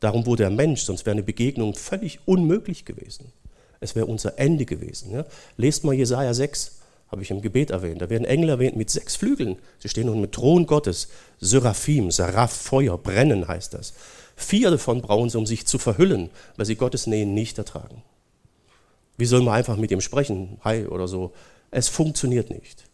Darum 0.00 0.26
wurde 0.26 0.42
er 0.42 0.50
Mensch, 0.50 0.82
sonst 0.82 1.06
wäre 1.06 1.14
eine 1.14 1.22
Begegnung 1.22 1.74
völlig 1.74 2.20
unmöglich 2.26 2.84
gewesen. 2.84 3.32
Es 3.80 3.94
wäre 3.94 4.06
unser 4.06 4.38
Ende 4.38 4.64
gewesen. 4.64 5.12
Ja? 5.12 5.24
Lest 5.56 5.84
mal 5.84 5.94
Jesaja 5.94 6.32
6, 6.32 6.76
habe 7.08 7.22
ich 7.22 7.30
im 7.30 7.40
Gebet 7.40 7.70
erwähnt. 7.70 8.02
Da 8.02 8.10
werden 8.10 8.24
Engel 8.24 8.48
erwähnt 8.48 8.76
mit 8.76 8.90
sechs 8.90 9.16
Flügeln. 9.16 9.56
Sie 9.78 9.88
stehen 9.88 10.06
nun 10.06 10.20
mit 10.20 10.32
Thron 10.32 10.66
Gottes, 10.66 11.08
Seraphim, 11.40 12.10
Seraph, 12.10 12.52
Feuer, 12.52 12.98
brennen 12.98 13.46
heißt 13.46 13.74
das. 13.74 13.94
Vier 14.34 14.70
davon 14.70 15.00
brauchen 15.00 15.30
sie, 15.30 15.38
um 15.38 15.46
sich 15.46 15.66
zu 15.66 15.78
verhüllen, 15.78 16.30
weil 16.56 16.66
sie 16.66 16.76
Gottes 16.76 17.06
Nähe 17.06 17.26
nicht 17.26 17.58
ertragen. 17.58 18.02
Wie 19.16 19.24
soll 19.24 19.40
man 19.42 19.54
einfach 19.54 19.76
mit 19.76 19.90
ihm 19.90 20.00
sprechen? 20.00 20.58
Hi 20.62 20.86
oder 20.86 21.08
so. 21.08 21.32
Es 21.70 21.88
funktioniert 21.88 22.50
nicht. 22.50 22.84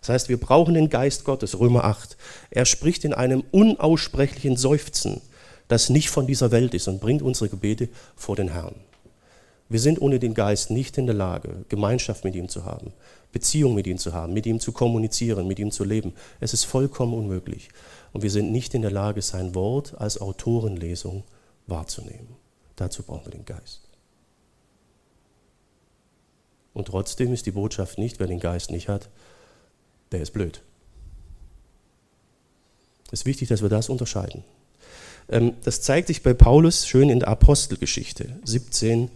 Das 0.00 0.10
heißt, 0.10 0.28
wir 0.28 0.38
brauchen 0.38 0.74
den 0.74 0.90
Geist 0.90 1.24
Gottes, 1.24 1.58
Römer 1.58 1.84
8. 1.84 2.16
Er 2.50 2.66
spricht 2.66 3.04
in 3.04 3.14
einem 3.14 3.42
unaussprechlichen 3.50 4.56
Seufzen, 4.56 5.20
das 5.68 5.90
nicht 5.90 6.10
von 6.10 6.26
dieser 6.26 6.50
Welt 6.50 6.74
ist 6.74 6.88
und 6.88 7.00
bringt 7.00 7.22
unsere 7.22 7.48
Gebete 7.48 7.88
vor 8.16 8.36
den 8.36 8.48
Herrn. 8.48 8.74
Wir 9.72 9.80
sind 9.80 10.02
ohne 10.02 10.18
den 10.18 10.34
Geist 10.34 10.70
nicht 10.70 10.98
in 10.98 11.06
der 11.06 11.14
Lage, 11.14 11.64
Gemeinschaft 11.70 12.24
mit 12.24 12.34
ihm 12.34 12.50
zu 12.50 12.66
haben, 12.66 12.92
Beziehung 13.32 13.74
mit 13.74 13.86
ihm 13.86 13.96
zu 13.96 14.12
haben, 14.12 14.34
mit 14.34 14.44
ihm 14.44 14.60
zu 14.60 14.70
kommunizieren, 14.70 15.48
mit 15.48 15.58
ihm 15.58 15.70
zu 15.70 15.82
leben. 15.82 16.12
Es 16.40 16.52
ist 16.52 16.64
vollkommen 16.64 17.14
unmöglich. 17.14 17.70
Und 18.12 18.22
wir 18.22 18.30
sind 18.30 18.52
nicht 18.52 18.74
in 18.74 18.82
der 18.82 18.90
Lage, 18.90 19.22
sein 19.22 19.54
Wort 19.54 19.98
als 19.98 20.20
Autorenlesung 20.20 21.24
wahrzunehmen. 21.66 22.36
Dazu 22.76 23.02
brauchen 23.02 23.24
wir 23.24 23.30
den 23.30 23.46
Geist. 23.46 23.80
Und 26.74 26.88
trotzdem 26.88 27.32
ist 27.32 27.46
die 27.46 27.52
Botschaft 27.52 27.96
nicht, 27.96 28.20
wer 28.20 28.26
den 28.26 28.40
Geist 28.40 28.70
nicht 28.70 28.88
hat, 28.90 29.08
der 30.10 30.20
ist 30.20 30.34
blöd. 30.34 30.60
Es 33.06 33.20
ist 33.20 33.26
wichtig, 33.26 33.48
dass 33.48 33.62
wir 33.62 33.70
das 33.70 33.88
unterscheiden. 33.88 34.44
Ähm, 35.30 35.54
das 35.64 35.80
zeigt 35.80 36.08
sich 36.08 36.22
bei 36.22 36.34
Paulus 36.34 36.86
schön 36.86 37.08
in 37.08 37.20
der 37.20 37.28
Apostelgeschichte 37.28 38.38
17, 38.44 39.10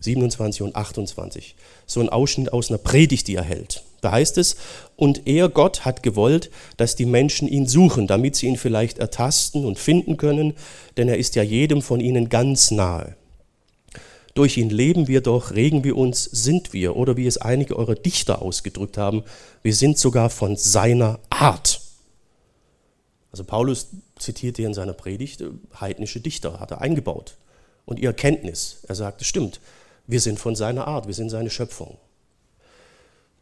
27 0.00 0.62
und 0.62 0.76
28. 0.76 1.54
So 1.86 2.00
ein 2.00 2.08
Ausschnitt 2.08 2.52
aus 2.52 2.70
einer 2.70 2.78
Predigt, 2.78 3.28
die 3.28 3.34
er 3.34 3.44
hält. 3.44 3.82
Da 4.00 4.12
heißt 4.12 4.38
es, 4.38 4.56
und 4.96 5.26
er, 5.26 5.48
Gott, 5.48 5.84
hat 5.84 6.02
gewollt, 6.02 6.50
dass 6.76 6.94
die 6.94 7.06
Menschen 7.06 7.48
ihn 7.48 7.66
suchen, 7.66 8.06
damit 8.06 8.36
sie 8.36 8.46
ihn 8.46 8.56
vielleicht 8.56 8.98
ertasten 8.98 9.64
und 9.64 9.78
finden 9.78 10.16
können, 10.16 10.54
denn 10.96 11.08
er 11.08 11.18
ist 11.18 11.34
ja 11.34 11.42
jedem 11.42 11.82
von 11.82 12.00
ihnen 12.00 12.28
ganz 12.28 12.70
nahe. 12.70 13.16
Durch 14.34 14.56
ihn 14.56 14.70
leben 14.70 15.08
wir 15.08 15.20
doch, 15.20 15.50
regen 15.50 15.82
wir 15.82 15.96
uns, 15.96 16.22
sind 16.24 16.72
wir, 16.72 16.94
oder 16.94 17.16
wie 17.16 17.26
es 17.26 17.38
einige 17.38 17.76
eurer 17.76 17.96
Dichter 17.96 18.40
ausgedrückt 18.40 18.96
haben, 18.96 19.24
wir 19.62 19.74
sind 19.74 19.98
sogar 19.98 20.30
von 20.30 20.56
seiner 20.56 21.18
Art. 21.28 21.80
Also 23.32 23.42
Paulus 23.42 23.88
zitiert 24.16 24.56
hier 24.56 24.66
in 24.66 24.74
seiner 24.74 24.92
Predigt 24.92 25.40
äh, 25.40 25.50
heidnische 25.80 26.20
Dichter, 26.20 26.60
hat 26.60 26.70
er 26.70 26.80
eingebaut. 26.80 27.36
Und 27.84 27.98
ihr 27.98 28.10
Erkenntnis, 28.10 28.78
er 28.86 28.94
sagt, 28.94 29.22
es 29.22 29.26
stimmt, 29.26 29.60
wir 30.08 30.20
sind 30.20 30.40
von 30.40 30.56
seiner 30.56 30.88
Art, 30.88 31.06
wir 31.06 31.14
sind 31.14 31.28
seine 31.28 31.50
Schöpfung. 31.50 31.98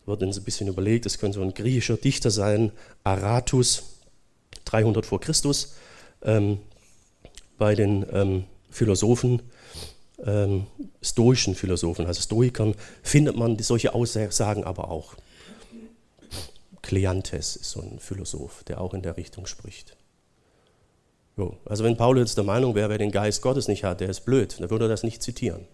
Wird 0.04 0.22
uns 0.22 0.36
ein 0.36 0.44
bisschen 0.44 0.68
überlegt, 0.68 1.06
es 1.06 1.18
könnte 1.18 1.38
so 1.38 1.42
ein 1.42 1.54
griechischer 1.54 1.96
Dichter 1.96 2.30
sein, 2.30 2.72
Aratus, 3.04 3.84
300 4.66 5.06
vor 5.06 5.20
Christus. 5.20 5.74
Ähm, 6.22 6.58
bei 7.56 7.74
den 7.74 8.04
ähm, 8.12 8.44
Philosophen, 8.68 9.42
ähm, 10.24 10.66
stoischen 11.00 11.54
Philosophen, 11.54 12.04
also 12.04 12.20
Stoikern, 12.20 12.74
findet 13.02 13.36
man 13.36 13.58
solche 13.60 13.94
Aussagen 13.94 14.64
aber 14.64 14.90
auch. 14.90 15.14
Kleantes 16.82 17.56
ist 17.56 17.70
so 17.70 17.80
ein 17.80 18.00
Philosoph, 18.00 18.64
der 18.64 18.80
auch 18.80 18.92
in 18.92 19.02
der 19.02 19.16
Richtung 19.16 19.46
spricht. 19.46 19.96
Jo, 21.36 21.56
also 21.64 21.84
wenn 21.84 21.96
Paulus 21.96 22.34
der 22.34 22.44
Meinung 22.44 22.74
wäre, 22.74 22.88
wer 22.88 22.98
den 22.98 23.12
Geist 23.12 23.40
Gottes 23.42 23.68
nicht 23.68 23.84
hat, 23.84 24.00
der 24.00 24.08
ist 24.08 24.24
blöd, 24.24 24.58
dann 24.58 24.70
würde 24.70 24.86
er 24.86 24.88
das 24.88 25.02
nicht 25.04 25.22
zitieren. 25.22 25.66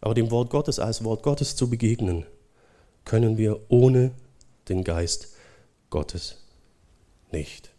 Aber 0.00 0.14
dem 0.14 0.30
Wort 0.30 0.50
Gottes 0.50 0.78
als 0.78 1.04
Wort 1.04 1.22
Gottes 1.22 1.56
zu 1.56 1.68
begegnen, 1.68 2.24
können 3.04 3.38
wir 3.38 3.60
ohne 3.68 4.12
den 4.68 4.84
Geist 4.84 5.34
Gottes 5.90 6.36
nicht. 7.32 7.70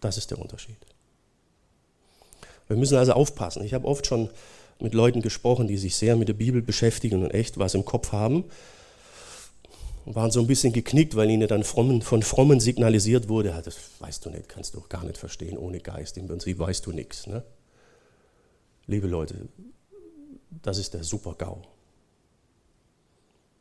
Das 0.00 0.16
ist 0.16 0.30
der 0.30 0.38
Unterschied. 0.38 0.76
Wir 2.68 2.76
müssen 2.76 2.96
also 2.96 3.12
aufpassen. 3.12 3.62
Ich 3.64 3.74
habe 3.74 3.86
oft 3.86 4.06
schon 4.06 4.30
mit 4.80 4.94
Leuten 4.94 5.22
gesprochen, 5.22 5.68
die 5.68 5.78
sich 5.78 5.96
sehr 5.96 6.16
mit 6.16 6.28
der 6.28 6.34
Bibel 6.34 6.62
beschäftigen 6.62 7.22
und 7.22 7.30
echt 7.32 7.58
was 7.58 7.74
im 7.74 7.84
Kopf 7.84 8.12
haben. 8.12 8.44
Und 10.04 10.14
waren 10.14 10.30
so 10.30 10.40
ein 10.40 10.46
bisschen 10.46 10.72
geknickt, 10.72 11.16
weil 11.16 11.30
ihnen 11.30 11.48
dann 11.48 11.64
frommen, 11.64 12.00
von 12.02 12.22
Frommen 12.22 12.60
signalisiert 12.60 13.28
wurde, 13.28 13.60
das 13.64 13.76
weißt 13.98 14.24
du 14.24 14.30
nicht, 14.30 14.48
kannst 14.48 14.74
du 14.74 14.82
gar 14.88 15.04
nicht 15.04 15.18
verstehen, 15.18 15.58
ohne 15.58 15.80
Geist. 15.80 16.16
Im 16.16 16.28
Prinzip 16.28 16.58
weißt 16.58 16.86
du 16.86 16.92
nichts. 16.92 17.26
Ne? 17.26 17.42
Liebe 18.86 19.08
Leute, 19.08 19.48
das 20.50 20.78
ist 20.78 20.94
der 20.94 21.04
Super-GAU. 21.04 21.62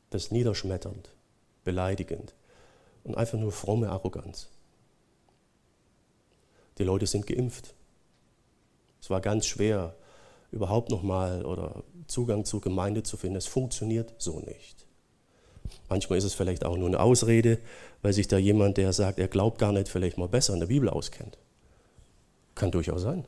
Das 0.10 0.26
ist 0.26 0.32
niederschmetternd, 0.32 1.10
beleidigend 1.64 2.34
und 3.04 3.18
einfach 3.18 3.38
nur 3.38 3.52
fromme 3.52 3.90
Arroganz. 3.90 4.50
Die 6.78 6.84
Leute 6.84 7.08
sind 7.08 7.28
geimpft. 7.28 7.74
Es 9.02 9.10
war 9.10 9.22
ganz 9.22 9.46
schwer, 9.46 9.96
überhaupt 10.52 10.90
nochmal 10.90 11.46
oder 11.46 11.84
Zugang 12.08 12.46
zur 12.46 12.62
Gemeinde 12.62 13.04
zu 13.04 13.18
finden. 13.18 13.38
Es 13.38 13.48
funktioniert 13.48 14.14
so 14.18 14.40
nicht. 14.40 14.86
Manchmal 15.90 16.18
ist 16.18 16.24
es 16.24 16.34
vielleicht 16.34 16.66
auch 16.66 16.78
nur 16.78 16.88
eine 16.88 17.00
Ausrede, 17.00 17.60
weil 18.02 18.14
sich 18.14 18.28
da 18.28 18.38
jemand, 18.38 18.78
der 18.78 18.94
sagt, 18.94 19.20
er 19.20 19.28
glaubt 19.28 19.58
gar 19.60 19.72
nicht, 19.72 19.90
vielleicht 19.90 20.18
mal 20.18 20.28
besser 20.28 20.54
in 20.54 20.60
der 20.60 20.68
Bibel 20.68 20.90
auskennt. 20.90 21.38
Kann 22.54 22.72
durchaus 22.72 23.02
sein. 23.02 23.26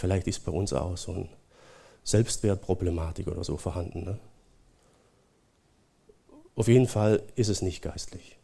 Vielleicht 0.00 0.26
ist 0.28 0.46
bei 0.46 0.50
uns 0.52 0.72
auch 0.72 0.96
so 0.96 1.12
eine 1.12 1.28
Selbstwertproblematik 2.04 3.26
oder 3.26 3.44
so 3.44 3.58
vorhanden. 3.58 4.04
Ne? 4.04 4.18
Auf 6.56 6.68
jeden 6.68 6.88
Fall 6.88 7.22
ist 7.36 7.48
es 7.48 7.60
nicht 7.60 7.82
geistlich. 7.82 8.38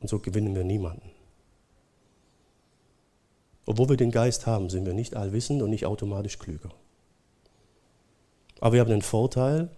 Und 0.00 0.08
so 0.08 0.20
gewinnen 0.20 0.54
wir 0.54 0.64
niemanden. 0.64 1.10
Obwohl 3.66 3.90
wir 3.90 3.98
den 3.98 4.10
Geist 4.10 4.46
haben, 4.46 4.70
sind 4.70 4.86
wir 4.86 4.94
nicht 4.94 5.14
allwissend 5.16 5.60
und 5.60 5.68
nicht 5.68 5.84
automatisch 5.84 6.38
klüger. 6.38 6.70
Aber 8.60 8.72
wir 8.72 8.80
haben 8.80 8.88
den 8.88 9.02
Vorteil 9.02 9.68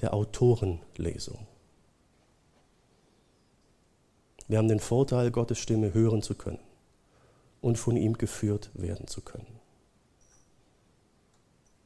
der 0.00 0.14
Autorenlesung. 0.14 1.46
Wir 4.48 4.56
haben 4.56 4.68
den 4.68 4.80
Vorteil, 4.80 5.30
Gottes 5.30 5.58
Stimme 5.58 5.92
hören 5.92 6.22
zu 6.22 6.34
können 6.34 6.63
und 7.64 7.78
von 7.78 7.96
ihm 7.96 8.18
geführt 8.18 8.70
werden 8.74 9.08
zu 9.08 9.22
können. 9.22 9.58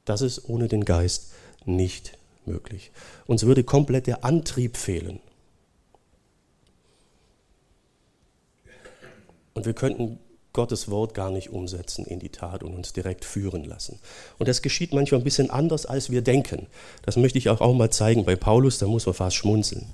Das 0.04 0.22
ist 0.22 0.48
ohne 0.48 0.66
den 0.66 0.84
Geist 0.84 1.32
nicht 1.64 2.18
möglich. 2.46 2.90
Uns 3.26 3.44
würde 3.44 3.62
komplett 3.62 4.08
der 4.08 4.24
Antrieb 4.24 4.76
fehlen. 4.76 5.20
Und 9.54 9.66
wir 9.66 9.74
könnten 9.74 10.18
Gottes 10.52 10.90
Wort 10.90 11.14
gar 11.14 11.30
nicht 11.30 11.50
umsetzen 11.50 12.04
in 12.06 12.18
die 12.18 12.30
Tat 12.30 12.64
und 12.64 12.74
uns 12.74 12.92
direkt 12.92 13.24
führen 13.24 13.64
lassen. 13.64 14.00
Und 14.38 14.48
das 14.48 14.62
geschieht 14.62 14.92
manchmal 14.92 15.20
ein 15.20 15.24
bisschen 15.24 15.50
anders, 15.50 15.86
als 15.86 16.10
wir 16.10 16.22
denken. 16.22 16.66
Das 17.02 17.16
möchte 17.16 17.38
ich 17.38 17.48
auch, 17.48 17.74
mal 17.74 17.90
zeigen 17.90 18.24
bei 18.24 18.34
Paulus, 18.34 18.78
da 18.78 18.86
muss 18.86 19.06
man 19.06 19.14
fast 19.14 19.36
schmunzeln. 19.36 19.86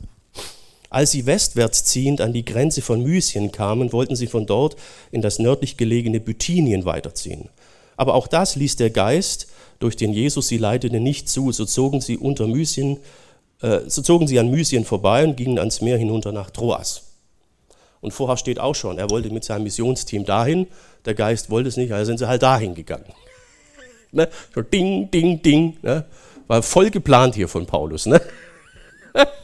Als 0.94 1.11
sie 1.11 1.26
westwärts 1.26 1.83
ziehend 1.83 2.20
an 2.20 2.33
die 2.33 2.44
Grenze 2.44 2.80
von 2.80 3.02
Mysien 3.02 3.50
kamen, 3.50 3.92
wollten 3.92 4.14
sie 4.14 4.28
von 4.28 4.46
dort 4.46 4.76
in 5.11 5.22
das 5.22 5.40
nördlich 5.40 5.76
gelegene 5.76 6.20
Bithynien 6.20 6.85
weiterziehen. 6.85 7.48
Aber 7.96 8.14
auch 8.14 8.28
das 8.28 8.54
ließ 8.54 8.76
der 8.76 8.90
Geist, 8.90 9.48
durch 9.80 9.96
den 9.96 10.12
Jesus 10.12 10.46
sie 10.46 10.57
leitete, 10.57 11.00
nicht 11.00 11.28
zu. 11.28 11.50
So 11.50 11.64
zogen 11.64 12.00
sie 12.00 12.16
unter 12.16 12.46
Mysien, 12.46 12.98
äh, 13.61 13.80
so 13.88 14.02
zogen 14.02 14.28
sie 14.28 14.38
an 14.38 14.52
Mysien 14.52 14.85
vorbei 14.85 15.24
und 15.24 15.37
gingen 15.37 15.59
ans 15.59 15.80
Meer 15.80 15.98
hinunter 15.98 16.30
nach 16.30 16.50
Troas. 16.50 17.02
Und 18.00 18.12
vorher 18.12 18.37
steht 18.37 18.61
auch 18.61 18.76
schon, 18.76 18.96
er 18.96 19.11
wollte 19.11 19.30
mit 19.30 19.42
seinem 19.42 19.64
Missionsteam 19.64 20.24
dahin, 20.24 20.68
der 21.07 21.14
Geist 21.14 21.50
wollte 21.50 21.70
es 21.70 21.76
nicht, 21.76 21.90
also 21.90 22.04
sind 22.04 22.18
sie 22.18 22.28
halt 22.28 22.44
dahin 22.44 22.76
gegangen. 22.76 23.12
ne? 24.12 24.28
So 24.54 24.62
ding, 24.62 25.11
ding, 25.11 25.42
ding. 25.42 25.76
Ne? 25.83 26.04
War 26.46 26.62
voll 26.62 26.90
geplant 26.90 27.35
hier 27.35 27.48
von 27.48 27.66
Paulus. 27.66 28.07
Ne? 28.07 28.20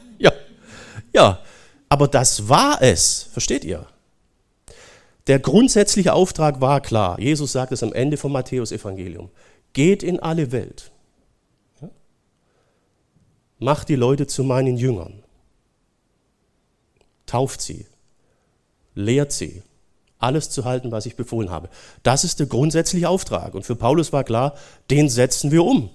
ja. 1.13 1.41
Aber 1.89 2.07
das 2.07 2.49
war 2.49 2.81
es, 2.81 3.29
versteht 3.33 3.65
ihr? 3.65 3.87
Der 5.27 5.39
grundsätzliche 5.39 6.13
Auftrag 6.13 6.61
war 6.61 6.81
klar. 6.81 7.19
Jesus 7.21 7.53
sagt 7.53 7.73
es 7.73 7.83
am 7.83 7.93
Ende 7.93 8.17
vom 8.17 8.33
Matthäus-Evangelium. 8.33 9.31
Geht 9.73 10.03
in 10.03 10.21
alle 10.21 10.53
Welt. 10.53 10.91
Macht 13.59 13.89
die 13.89 13.97
Leute 13.97 14.27
zu 14.27 14.43
meinen 14.43 14.77
Jüngern. 14.77 15.23
Tauft 17.27 17.61
sie. 17.61 17.87
Lehrt 18.95 19.33
sie. 19.33 19.63
Alles 20.19 20.51
zu 20.51 20.65
halten, 20.65 20.91
was 20.91 21.07
ich 21.07 21.17
befohlen 21.17 21.51
habe. 21.51 21.69
Das 22.03 22.25
ist 22.25 22.41
der 22.41 22.47
grundsätzliche 22.47 23.09
Auftrag. 23.09 23.55
Und 23.55 23.65
für 23.65 23.77
Paulus 23.77 24.13
war 24.13 24.25
klar, 24.25 24.55
den 24.91 25.09
setzen 25.09 25.51
wir 25.51 25.65
um. 25.65 25.91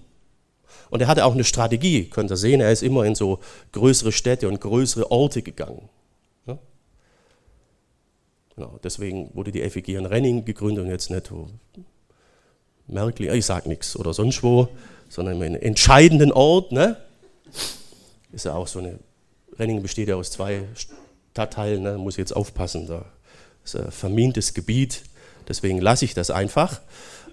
Und 0.96 1.02
er 1.02 1.08
hatte 1.08 1.26
auch 1.26 1.34
eine 1.34 1.44
Strategie, 1.44 2.06
könnt 2.06 2.32
ihr 2.32 2.38
sehen, 2.38 2.62
er 2.62 2.72
ist 2.72 2.82
immer 2.82 3.04
in 3.04 3.16
so 3.16 3.40
größere 3.74 4.14
Städte 4.14 4.48
und 4.48 4.62
größere 4.62 5.12
Orte 5.12 5.42
gegangen. 5.42 5.90
Ja? 6.48 6.58
Genau, 8.56 8.80
deswegen 8.82 9.30
wurde 9.34 9.52
die 9.52 9.70
FEG 9.70 9.90
in 9.90 10.06
Renning 10.06 10.46
gegründet 10.46 10.86
und 10.86 10.90
jetzt 10.90 11.12
nicht 11.12 11.30
wo 11.34 11.50
Merkli, 12.88 13.30
ich 13.30 13.46
sag 13.46 13.66
nichts 13.66 13.98
oder 13.98 14.14
sonst 14.14 14.42
wo, 14.42 14.70
sondern 15.10 15.42
in 15.42 15.56
entscheidenden 15.58 16.32
Ort. 16.32 16.72
Ne? 16.72 16.96
Ist 18.32 18.46
ja 18.46 18.54
auch 18.54 18.68
so 18.68 18.80
eine, 18.80 18.98
Renning 19.60 19.82
besteht 19.82 20.08
ja 20.08 20.16
aus 20.16 20.32
zwei 20.32 20.64
Stadtteilen, 21.34 21.84
ne? 21.84 21.98
muss 21.98 22.16
jetzt 22.16 22.34
aufpassen, 22.34 22.88
da 22.88 23.04
ist 23.66 23.76
ein 23.76 23.92
vermintes 23.92 24.54
Gebiet, 24.54 25.02
deswegen 25.46 25.82
lasse 25.82 26.06
ich 26.06 26.14
das 26.14 26.32
einfach 26.32 26.80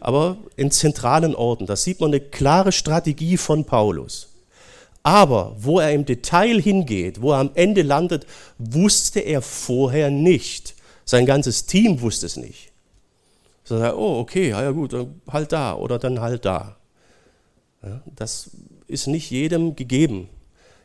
aber 0.03 0.37
in 0.57 0.73
zentralen 0.73 1.35
Orten. 1.35 1.67
Da 1.67 1.77
sieht 1.77 2.01
man 2.01 2.11
eine 2.11 2.21
klare 2.21 2.73
Strategie 2.73 3.37
von 3.37 3.65
Paulus. 3.65 4.29
Aber 5.05 5.55
wo 5.59 5.79
er 5.79 5.93
im 5.93 6.05
Detail 6.05 6.61
hingeht, 6.61 7.23
wo 7.23 7.33
er 7.33 7.38
am 7.38 7.51
Ende 7.55 7.83
landet, 7.83 8.27
wusste 8.59 9.21
er 9.21 9.43
vorher 9.43 10.11
nicht. 10.11 10.75
Sein 11.05 11.25
ganzes 11.25 11.67
Team 11.67 12.01
wusste 12.01 12.27
es 12.27 12.37
nicht. 12.37 12.73
So 13.62 13.77
oh, 13.77 14.19
okay, 14.19 14.51
ja 14.51 14.71
gut, 14.73 14.95
halt 15.29 15.53
da 15.53 15.77
oder 15.77 16.01
dann 16.01 16.21
halt 16.21 16.45
da. 16.45 16.77
Das 18.05 18.51
ist 18.88 19.07
nicht 19.07 19.31
jedem 19.31 19.77
gegeben. 19.77 20.29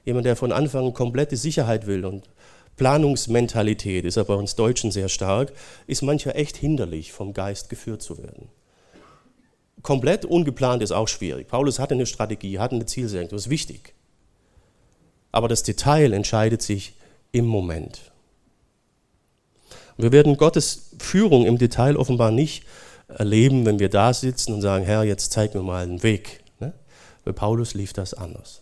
Jemand, 0.06 0.28
der 0.28 0.36
von 0.36 0.52
Anfang 0.52 0.94
komplette 0.94 1.38
Sicherheit 1.38 1.88
will 1.88 2.06
und 2.06 2.30
Planungsmentalität, 2.76 4.06
ist 4.06 4.18
ja 4.18 4.24
bei 4.24 4.36
uns 4.36 4.56
Deutschen 4.56 4.92
sehr 4.92 5.10
stark, 5.10 5.54
ist 5.88 6.04
mancher 6.04 6.36
echt 6.36 6.56
hinderlich, 6.56 7.12
vom 7.12 7.34
Geist 7.34 7.70
geführt 7.70 8.04
zu 8.04 8.20
werden 8.20 8.50
komplett 9.84 10.26
ungeplant 10.26 10.82
ist 10.82 10.92
auch 10.92 11.08
schwierig. 11.08 11.48
Paulus 11.48 11.80
hatte 11.80 11.94
eine 11.94 12.06
Strategie, 12.06 12.60
hatte 12.60 12.76
eine 12.76 12.86
Zielsenkung, 12.86 13.38
das 13.38 13.46
ist 13.46 13.50
wichtig. 13.50 13.94
Aber 15.32 15.48
das 15.48 15.64
Detail 15.64 16.14
entscheidet 16.14 16.62
sich 16.62 16.96
im 17.32 17.46
Moment. 17.46 18.12
Wir 19.98 20.12
werden 20.12 20.38
Gottes 20.38 20.92
Führung 21.00 21.46
im 21.46 21.58
Detail 21.58 21.98
offenbar 21.98 22.32
nicht 22.32 22.66
erleben, 23.08 23.66
wenn 23.66 23.80
wir 23.80 23.90
da 23.90 24.14
sitzen 24.14 24.54
und 24.54 24.62
sagen, 24.62 24.86
Herr, 24.86 25.04
jetzt 25.04 25.32
zeig 25.32 25.56
mir 25.56 25.64
mal 25.64 25.84
einen 25.84 26.04
Weg. 26.04 26.44
Ne? 26.60 26.74
Bei 27.24 27.32
Paulus 27.32 27.74
lief 27.74 27.94
das 27.94 28.14
anders. 28.14 28.62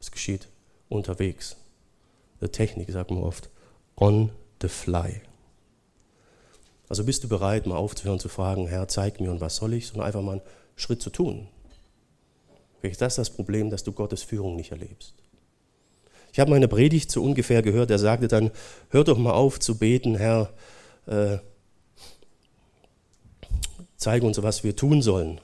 Es 0.00 0.10
geschieht 0.10 0.48
unterwegs. 0.88 1.56
Der 2.40 2.50
Technik 2.50 2.90
sagt 2.90 3.10
man 3.10 3.22
oft, 3.22 3.50
on 3.96 4.30
the 4.62 4.68
fly. 4.68 5.20
Also 6.88 7.04
bist 7.04 7.22
du 7.24 7.28
bereit, 7.28 7.66
mal 7.66 7.76
aufzuhören 7.76 8.18
zu 8.18 8.28
fragen, 8.28 8.66
Herr, 8.66 8.88
zeig 8.88 9.20
mir 9.20 9.30
und 9.30 9.40
was 9.40 9.56
soll 9.56 9.74
ich, 9.74 9.88
sondern 9.88 10.06
einfach 10.06 10.22
mal 10.22 10.32
einen 10.32 10.42
Schritt 10.76 11.02
zu 11.02 11.10
tun. 11.10 11.48
Vielleicht 12.80 12.94
ist 12.94 13.02
das 13.02 13.16
das 13.16 13.30
Problem, 13.30 13.70
dass 13.70 13.84
du 13.84 13.92
Gottes 13.92 14.22
Führung 14.22 14.56
nicht 14.56 14.70
erlebst. 14.70 15.14
Ich 16.32 16.40
habe 16.40 16.50
meine 16.50 16.68
Predigt 16.68 17.10
so 17.10 17.22
ungefähr 17.22 17.62
gehört, 17.62 17.90
er 17.90 17.98
sagte 17.98 18.28
dann, 18.28 18.50
hör 18.90 19.04
doch 19.04 19.18
mal 19.18 19.32
auf 19.32 19.58
zu 19.58 19.76
beten, 19.76 20.14
Herr, 20.14 20.50
äh, 21.06 21.38
zeige 23.96 24.26
uns, 24.26 24.40
was 24.42 24.64
wir 24.64 24.76
tun 24.76 25.02
sollen. 25.02 25.40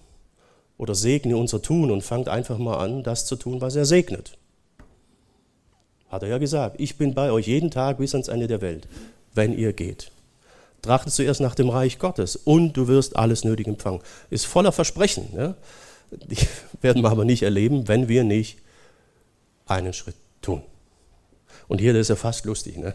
Oder 0.77 0.95
segne 0.95 1.37
unser 1.37 1.63
Tun 1.63 1.91
und 1.91 2.03
fangt 2.03 2.29
einfach 2.29 2.59
mal 2.59 2.79
an, 2.79 3.03
das 3.03 3.27
zu 3.27 3.37
tun, 3.37 3.61
was 3.61 3.77
er 3.77 3.85
segnet. 3.85 4.39
Hat 6.09 6.23
er 6.23 6.29
ja 6.29 6.39
gesagt, 6.39 6.77
ich 6.79 6.97
bin 6.97 7.15
bei 7.15 7.31
euch 7.33 7.47
jeden 7.47 7.71
Tag 7.71 7.99
bis 7.99 8.15
ans 8.15 8.29
Ende 8.29 8.47
der 8.47 8.61
Welt, 8.61 8.89
wenn 9.35 9.57
ihr 9.57 9.73
geht. 9.73 10.11
Trachte 10.85 11.11
zuerst 11.11 11.41
nach 11.41 11.55
dem 11.55 11.69
Reich 11.69 11.99
Gottes 11.99 12.37
und 12.37 12.75
du 12.75 12.89
wirst 12.89 13.17
alles 13.17 13.45
Nötige 13.45 13.71
empfangen. 13.71 14.01
Ist 14.31 14.47
voller 14.47 14.73
Versprechen. 14.73 15.29
Ja? 15.37 15.55
Die 16.11 16.37
werden 16.83 17.03
wir 17.03 17.11
aber 17.11 17.25
nicht 17.25 17.43
erleben, 17.43 17.89
wenn 17.89 18.09
wir 18.09 18.25
nicht 18.25 18.59
einen 19.67 19.93
Schritt 19.93 20.17
tun. 20.43 20.63
Und 21.69 21.81
hier, 21.81 21.95
ist 21.95 22.09
ja 22.09 22.17
fast 22.17 22.45
lustig. 22.45 22.77
Ne? 22.77 22.95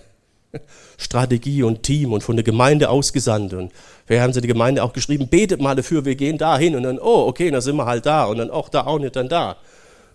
Strategie 0.97 1.63
und 1.63 1.83
Team 1.83 2.13
und 2.13 2.21
von 2.21 2.35
der 2.35 2.43
Gemeinde 2.43 2.89
ausgesandt. 2.89 3.53
Und 3.53 3.71
wir 4.07 4.21
haben 4.21 4.33
sie 4.33 4.41
die 4.41 4.47
Gemeinde 4.47 4.83
auch 4.83 4.93
geschrieben, 4.93 5.27
betet 5.27 5.61
mal 5.61 5.75
dafür, 5.75 6.05
wir 6.05 6.15
gehen 6.15 6.37
da 6.37 6.57
hin. 6.57 6.75
Und 6.75 6.83
dann, 6.83 6.99
oh, 6.99 7.25
okay, 7.27 7.49
dann 7.49 7.61
sind 7.61 7.75
wir 7.75 7.85
halt 7.85 8.05
da. 8.05 8.25
Und 8.25 8.37
dann, 8.37 8.51
auch 8.51 8.69
da 8.69 8.85
auch 8.85 8.99
nicht, 8.99 9.15
dann 9.15 9.29
da. 9.29 9.57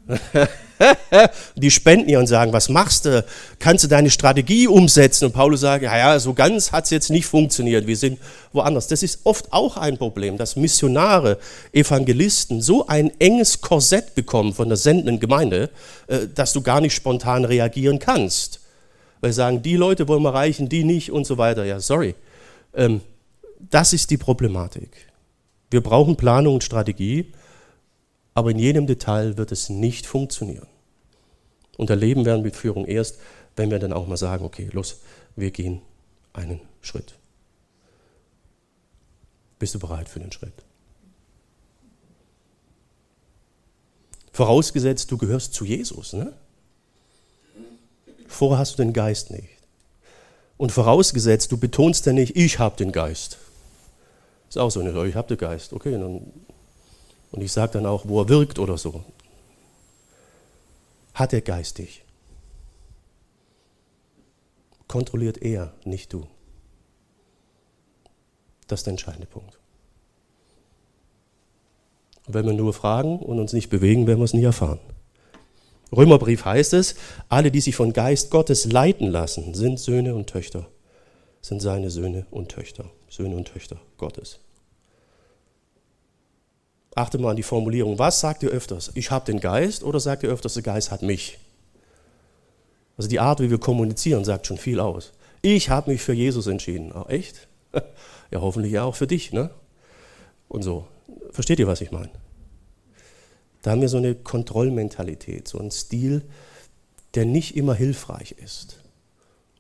die 1.57 1.71
spenden 1.71 2.09
ihr 2.09 2.19
und 2.19 2.27
sagen, 2.27 2.53
was 2.53 2.69
machst 2.69 3.05
du? 3.07 3.25
Kannst 3.59 3.85
du 3.85 3.89
deine 3.89 4.11
Strategie 4.11 4.69
umsetzen? 4.69 5.27
Und 5.27 5.33
Paulus 5.33 5.61
sagt, 5.61 5.85
ja, 5.85 6.19
so 6.19 6.35
ganz 6.35 6.73
hat 6.73 6.85
es 6.85 6.91
jetzt 6.91 7.11
nicht 7.11 7.27
funktioniert, 7.27 7.87
wir 7.87 7.97
sind 7.97 8.19
woanders. 8.53 8.89
Das 8.89 9.03
ist 9.03 9.21
oft 9.25 9.53
auch 9.53 9.77
ein 9.77 9.97
Problem, 9.97 10.37
dass 10.37 10.57
Missionare, 10.57 11.39
Evangelisten 11.73 12.61
so 12.61 12.87
ein 12.87 13.13
enges 13.19 13.61
Korsett 13.61 14.15
bekommen 14.15 14.53
von 14.53 14.69
der 14.69 14.77
sendenden 14.77 15.21
Gemeinde, 15.21 15.71
äh, 16.07 16.27
dass 16.35 16.53
du 16.53 16.61
gar 16.61 16.81
nicht 16.81 16.95
spontan 16.95 17.45
reagieren 17.45 17.99
kannst. 17.99 18.61
Weil 19.21 19.33
sie 19.33 19.37
sagen, 19.37 19.63
die 19.63 19.77
Leute 19.77 20.07
wollen 20.09 20.23
wir 20.23 20.31
erreichen, 20.31 20.69
die 20.69 20.85
nicht 20.85 21.11
und 21.11 21.27
so 21.27 21.39
weiter. 21.39 21.65
Ja, 21.65 21.81
sorry. 21.81 22.15
Ähm, 22.75 23.01
das 23.59 23.93
ist 23.95 24.11
die 24.11 24.19
Problematik. 24.19 24.91
Wir 25.71 25.81
brauchen 25.81 26.17
Planung 26.17 26.55
und 26.55 26.65
Strategie 26.65 27.33
aber 28.35 28.51
in 28.51 28.59
jedem 28.59 28.87
Detail 28.87 29.37
wird 29.37 29.53
es 29.53 29.69
nicht 29.69 30.07
funktionieren. 30.07 30.67
Und 31.77 31.91
erleben 31.91 32.25
werden 32.25 32.43
mit 32.43 32.57
Führung 32.57 32.85
erst, 32.85 33.19
wenn 33.57 33.71
wir 33.71 33.79
dann 33.79 33.93
auch 33.93 34.07
mal 34.07 34.17
sagen, 34.17 34.45
okay, 34.45 34.69
los, 34.73 35.01
wir 35.37 35.51
gehen 35.51 35.81
einen 36.33 36.61
Schritt. 36.83 37.15
Bist 39.59 39.75
du 39.75 39.79
bereit 39.79 40.09
für 40.09 40.21
den 40.21 40.33
Schritt? 40.33 40.53
Vorausgesetzt, 44.33 45.11
du 45.13 45.17
gehörst 45.17 45.55
zu 45.55 45.65
Jesus. 45.65 46.13
Ne? 46.13 46.33
Vorher 48.27 48.59
hast 48.59 48.73
du 48.73 48.83
den 48.83 48.93
Geist 48.93 49.31
nicht. 49.31 49.49
Und 50.57 50.73
vorausgesetzt, 50.73 51.53
du 51.53 51.57
betonst 51.57 52.07
ja 52.07 52.13
nicht, 52.13 52.37
ich 52.37 52.59
habe 52.59 52.77
den 52.77 52.91
Geist. 52.91 53.39
Ist 54.49 54.59
auch 54.59 54.71
so, 54.71 54.83
nicht, 54.83 54.97
ich 54.97 55.15
habe 55.15 55.29
den 55.29 55.39
Geist. 55.39 55.73
Okay, 55.73 55.93
dann 55.93 56.33
und 57.35 57.43
ich 57.43 57.51
sage 57.51 57.73
dann 57.73 57.87
auch, 57.87 58.07
wo 58.07 58.21
er 58.21 58.29
wirkt 58.29 58.61
oder 58.61 58.79
so. 58.79 59.03
Hat 61.15 61.33
er 61.33 61.41
geistig. 61.41 62.05
Kontrolliert 64.87 65.43
er, 65.43 65.73
nicht 65.85 66.13
du. 66.13 66.29
Das 68.69 68.81
ist 68.81 68.87
der 68.87 68.93
entscheidende 68.93 69.27
Punkt. 69.27 69.59
Und 72.27 72.35
wenn 72.35 72.47
wir 72.47 72.53
nur 72.53 72.73
fragen 72.73 73.19
und 73.19 73.41
uns 73.41 73.53
nicht 73.53 73.69
bewegen, 73.69 74.07
werden 74.07 74.21
wir 74.21 74.25
es 74.25 74.33
nie 74.33 74.45
erfahren. 74.45 74.79
Römerbrief 75.91 76.45
heißt 76.45 76.73
es, 76.75 76.95
alle, 77.29 77.51
die 77.51 77.61
sich 77.61 77.75
von 77.75 77.93
Geist 77.93 78.31
Gottes 78.31 78.65
leiten 78.65 79.09
lassen, 79.09 79.55
sind 79.55 79.81
Söhne 79.81 80.15
und 80.15 80.29
Töchter, 80.29 80.69
sind 81.41 81.61
seine 81.61 81.91
Söhne 81.91 82.27
und 82.31 82.49
Töchter, 82.49 82.93
Söhne 83.09 83.35
und 83.35 83.49
Töchter 83.49 83.81
Gottes. 83.99 84.39
Achte 86.95 87.19
mal 87.19 87.31
an 87.31 87.37
die 87.37 87.43
Formulierung. 87.43 87.99
Was 87.99 88.21
sagt 88.21 88.43
ihr 88.43 88.51
öfters? 88.51 88.93
Ich 88.95 89.11
habe 89.11 89.25
den 89.25 89.41
Geist 89.41 89.83
oder 89.83 89.99
sagt 90.01 90.23
ihr 90.23 90.31
öfters, 90.31 90.55
der 90.55 90.63
Geist 90.63 90.91
hat 90.91 91.03
mich? 91.03 91.39
Also 92.97 93.09
die 93.09 93.21
Art, 93.21 93.41
wie 93.41 93.51
wir 93.51 93.59
kommunizieren, 93.59 94.25
sagt 94.25 94.47
schon 94.47 94.59
viel 94.59 94.79
aus. 94.79 95.13
Ich 95.43 95.71
habe 95.71 95.91
mich 95.91 96.03
für 96.03 96.13
Jesus 96.13 96.47
entschieden. 96.47 96.93
Oh, 96.93 97.07
echt? 97.09 97.49
Ja, 98.31 98.41
hoffentlich 98.41 98.73
ja 98.73 98.83
auch 98.83 98.97
für 98.97 99.07
dich. 99.07 99.33
Ne? 99.33 99.51
Und 100.49 100.63
so. 100.63 100.89
Versteht 101.31 101.61
ihr, 101.61 101.69
was 101.69 101.81
ich 101.83 101.93
meine? 101.93 102.11
Da 103.63 103.71
haben 103.71 103.81
wir 103.81 103.89
so 103.89 103.99
eine 103.99 104.15
Kontrollmentalität, 104.15 105.47
so 105.47 105.59
einen 105.59 105.71
Stil, 105.71 106.23
der 107.15 107.27
nicht 107.27 107.57
immer 107.57 107.75
hilfreich 107.75 108.33
ist, 108.33 108.81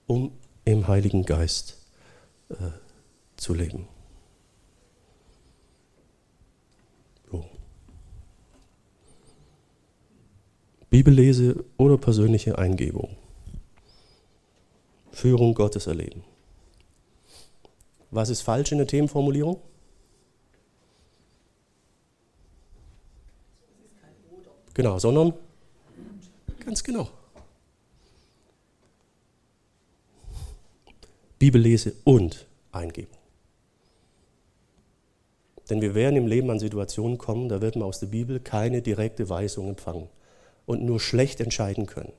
um 0.07 0.33
im 0.65 0.89
Heiligen 0.89 1.25
Geist 1.25 1.77
äh, 2.49 2.55
zu 3.37 3.55
leben. 3.55 3.87
Bibellese 10.95 11.65
oder 11.77 11.99
persönliche 11.99 12.57
Eingebung. 12.57 13.17
Führung 15.11 15.53
Gottes 15.53 15.89
erleben. 15.89 16.23
Was 18.13 18.29
ist 18.29 18.43
falsch 18.43 18.71
in 18.71 18.79
der 18.79 18.87
Themenformulierung? 18.87 19.61
Genau, 24.75 25.01
sondern 25.01 25.33
ganz 26.65 26.85
genau. 26.85 27.09
Bibellese 31.41 31.95
und 32.05 32.47
Eingebung. 32.71 33.19
Denn 35.69 35.81
wir 35.81 35.97
werden 35.97 36.15
im 36.15 36.29
Leben 36.29 36.49
an 36.51 36.61
Situationen 36.61 37.19
kommen, 37.19 37.49
da 37.49 37.61
wird 37.61 37.75
man 37.75 37.89
aus 37.89 37.99
der 37.99 38.07
Bibel 38.07 38.39
keine 38.39 38.81
direkte 38.81 39.29
Weisung 39.29 39.71
empfangen 39.71 40.09
und 40.67 40.83
nur 40.83 41.01
schlecht 41.01 41.41
entscheiden 41.41 41.87
können. 41.87 42.13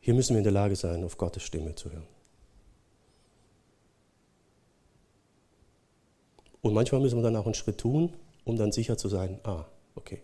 Hier 0.00 0.14
müssen 0.14 0.34
wir 0.34 0.38
in 0.38 0.44
der 0.44 0.52
Lage 0.52 0.76
sein, 0.76 1.04
auf 1.04 1.16
Gottes 1.16 1.42
Stimme 1.42 1.74
zu 1.74 1.90
hören. 1.92 2.06
Und 6.60 6.74
manchmal 6.74 7.00
müssen 7.00 7.18
wir 7.18 7.22
dann 7.22 7.36
auch 7.36 7.44
einen 7.44 7.54
Schritt 7.54 7.78
tun, 7.78 8.12
um 8.44 8.56
dann 8.56 8.72
sicher 8.72 8.96
zu 8.96 9.08
sein, 9.08 9.38
ah, 9.44 9.64
okay, 9.94 10.22